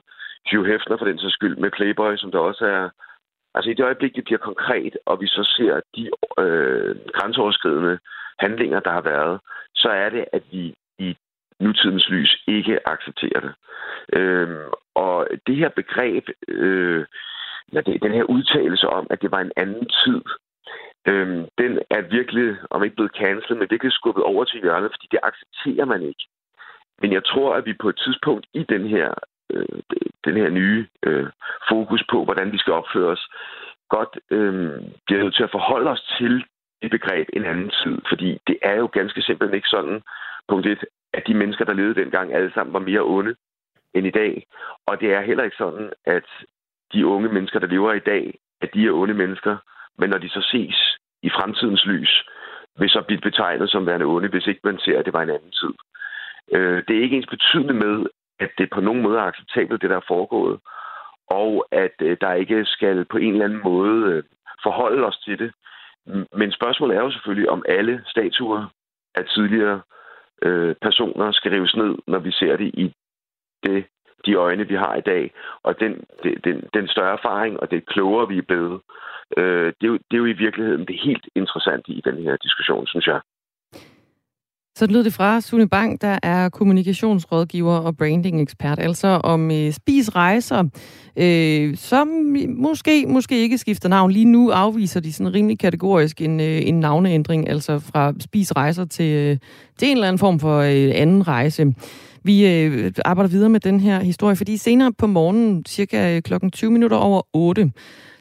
[0.51, 2.89] Hugh Hefner for den så skyld, med Playboy, som der også er...
[3.55, 6.03] Altså i det øjeblik, det bliver konkret, og vi så ser de
[6.43, 7.99] øh, grænseoverskridende
[8.39, 9.39] handlinger, der har været,
[9.75, 11.17] så er det, at vi i
[11.59, 13.53] nutidens lys ikke accepterer det.
[14.13, 17.05] Øhm, og det her begreb, øh,
[17.73, 20.21] det, den her udtalelse om, at det var en anden tid,
[21.07, 25.07] øhm, den er virkelig, om ikke blevet cancelet, men virkelig skubbet over til hjørnet, fordi
[25.11, 26.25] det accepterer man ikke.
[27.01, 29.13] Men jeg tror, at vi på et tidspunkt i den her,
[29.53, 29.79] øh,
[30.25, 31.27] den her nye øh,
[31.69, 33.27] fokus på, hvordan vi skal opføre os,
[33.89, 36.43] godt øh, bliver nødt til at forholde os til
[36.81, 37.97] det begreb en anden tid.
[38.09, 40.01] Fordi det er jo ganske simpelthen ikke sådan,
[40.49, 40.83] punkt et,
[41.13, 43.35] at de mennesker, der levede dengang, alle sammen var mere onde
[43.93, 44.45] end i dag.
[44.87, 46.25] Og det er heller ikke sådan, at
[46.93, 49.57] de unge mennesker, der lever i dag, at de er onde mennesker,
[49.97, 52.23] men når de så ses i fremtidens lys,
[52.79, 55.29] vil så blive betegnet som værende onde, hvis ikke man ser, at det var en
[55.29, 55.73] anden tid.
[56.51, 58.05] Øh, det er ikke ens betydende med,
[58.39, 60.59] at det på nogen måde er acceptabelt, det der er foregået,
[61.27, 64.23] og at øh, der ikke skal på en eller anden måde øh,
[64.63, 65.51] forholde os til det.
[66.33, 68.65] Men spørgsmålet er jo selvfølgelig, om alle statuer
[69.15, 69.98] af tidligere øh,
[70.41, 72.93] øh, personer skal rives ned, når vi ser det i
[73.63, 73.85] det,
[74.25, 75.31] de øjne, vi har i dag.
[75.63, 76.03] Og den,
[76.43, 78.81] den, den større erfaring og det klogere, vi er blevet,
[79.37, 82.35] øh, det, er jo, det er jo i virkeligheden det helt interessante i den her
[82.35, 83.21] diskussion, synes jeg.
[84.79, 90.15] Så lød det fra Sune Bang, der er kommunikationsrådgiver og branding-ekspert, altså om øh, Spis
[90.15, 90.63] Rejser,
[91.15, 92.07] øh, som
[92.57, 94.11] måske, måske ikke skifter navn.
[94.11, 98.85] Lige nu afviser de sådan rimelig kategorisk en, øh, en navneændring, altså fra Spis Rejser
[98.85, 99.37] til, øh,
[99.79, 101.73] til en eller anden form for øh, anden rejse.
[102.23, 106.51] Vi øh, arbejder videre med den her historie, fordi senere på morgenen, cirka øh, klokken
[106.51, 107.71] 20 minutter over 8,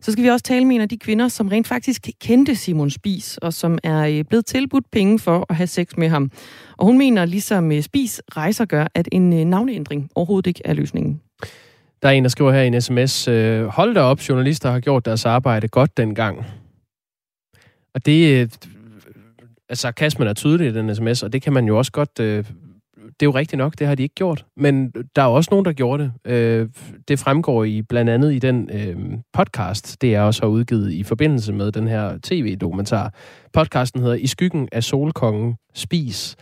[0.01, 2.91] så skal vi også tale med en af de kvinder, som rent faktisk kendte Simon
[2.91, 6.31] Spis, og som er øh, blevet tilbudt penge for at have sex med ham.
[6.77, 11.21] Og hun mener, ligesom øh, Spis rejser gør, at en navneændring overhovedet ikke er løsningen.
[12.03, 13.25] Der er en, der skriver her i en sms,
[13.75, 16.47] hold da op, journalister har gjort deres arbejde godt dengang.
[17.95, 18.41] Og det,
[19.69, 22.21] altså sarkasmen er tydelig i den sms, og det kan man jo også godt
[23.21, 24.47] det er jo rigtigt nok, det har de ikke gjort.
[24.57, 26.33] Men der er også nogen, der gjorde det.
[26.33, 26.69] Øh,
[27.09, 31.03] det fremgår i blandt andet i den øh, podcast, det er også har udgivet i
[31.03, 33.15] forbindelse med den her tv-dokumentar.
[33.53, 36.37] Podcasten hedder I skyggen af solkongen Spis,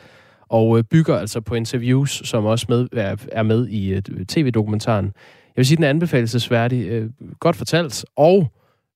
[0.48, 5.04] og øh, bygger altså på interviews, som også med, er, er med i øh, tv-dokumentaren.
[5.04, 6.86] Jeg vil sige, den er anbefalesværdig.
[6.86, 7.10] Øh,
[7.40, 8.04] godt fortalt.
[8.16, 8.52] Og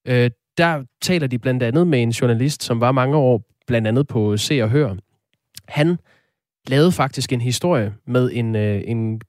[0.09, 4.07] øh, der taler de blandt andet med en journalist, som var mange år blandt andet
[4.07, 4.95] på Se og Hør.
[5.69, 5.99] Han
[6.69, 9.21] lavede faktisk en historie med en, øh, en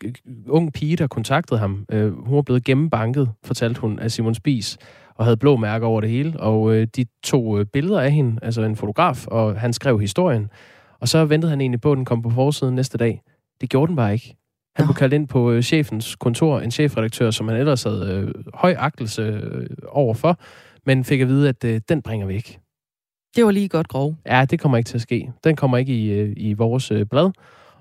[0.48, 1.86] ung pige, der kontaktede ham.
[1.92, 4.78] Øh, hun var blevet gennembanket, fortalte hun, af Simon Spies,
[5.16, 6.40] og havde blå mærker over det hele.
[6.40, 10.50] Og øh, de tog øh, billeder af hende, altså en fotograf, og han skrev historien.
[11.00, 13.22] Og så ventede han egentlig på, at den kom på forsiden næste dag.
[13.62, 14.36] Det gjorde den bare ikke.
[14.76, 18.44] Han blev kaldt ind på øh, chefens kontor, en chefredaktør, som han ellers havde øh,
[18.54, 20.40] høj agtelse øh, overfor,
[20.86, 22.60] men fik at vide, at øh, den bringer vi ikke.
[23.36, 24.16] Det var lige godt grov.
[24.26, 25.32] Ja, det kommer ikke til at ske.
[25.44, 27.32] Den kommer ikke i, øh, i vores øh, blad,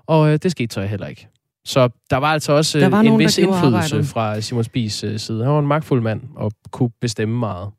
[0.07, 1.27] og øh, det skete så heller ikke.
[1.65, 4.07] Så der var altså også Der var en nogen, vis indflydelse arbejdet.
[4.07, 5.43] fra Simon Spies side.
[5.43, 7.69] Han var en magtfuld mand og kunne bestemme meget.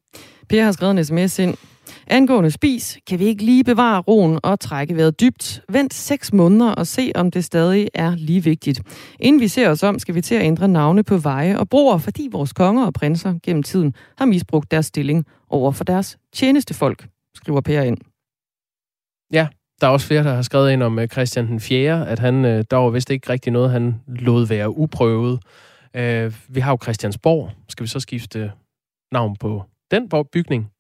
[0.49, 1.55] Per har skrevet en sms ind.
[2.07, 5.63] Angående spis, kan vi ikke lige bevare roen og trække vejret dybt.
[5.69, 8.83] Vent seks måneder og se, om det stadig er lige vigtigt.
[9.21, 11.99] Inden vi ser os om, skal vi til at ændre navne på veje og broer,
[11.99, 17.07] fordi vores konger og prinser gennem tiden har misbrugt deres stilling over for deres tjenestefolk,
[17.37, 17.99] skriver Per ind.
[19.33, 19.49] Ja,
[19.81, 22.45] der er også flere, der har skrevet ind om øh, Christian den 4., at han,
[22.45, 25.43] øh, der var vist ikke rigtig noget, han lod være uprøvet.
[25.97, 27.51] Øh, vi har jo Christiansborg.
[27.69, 28.53] Skal vi så skifte
[29.13, 30.71] navn på den bygning?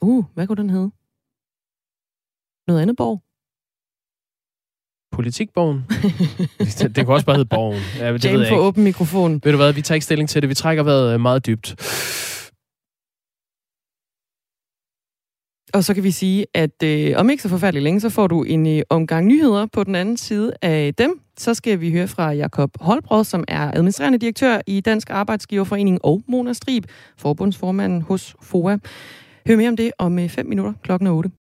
[0.00, 0.90] Uh, hvad kunne den hedde?
[2.66, 3.22] Noget andet borg?
[5.12, 5.84] Politikborgen?
[6.58, 7.82] det, det kunne også bare hedde Borgen.
[7.98, 8.66] Ja, det ved Jane jeg for ikke.
[8.66, 9.40] åben mikrofon.
[9.44, 10.48] Ved du hvad, vi tager ikke stilling til det.
[10.48, 11.74] Vi trækker vejret øh, meget dybt.
[15.76, 18.42] Og så kan vi sige, at øh, om ikke så forfærdeligt længe, så får du
[18.42, 21.20] en øh, omgang nyheder på den anden side af dem.
[21.38, 26.22] Så skal vi høre fra Jakob Holbrød, som er administrerende direktør i Dansk Arbejdsgiverforening og
[26.28, 26.84] Mona Strib,
[27.18, 28.76] forbundsformanden hos FOA.
[29.48, 31.30] Hør mere om det om øh, 5 minutter klokken 8.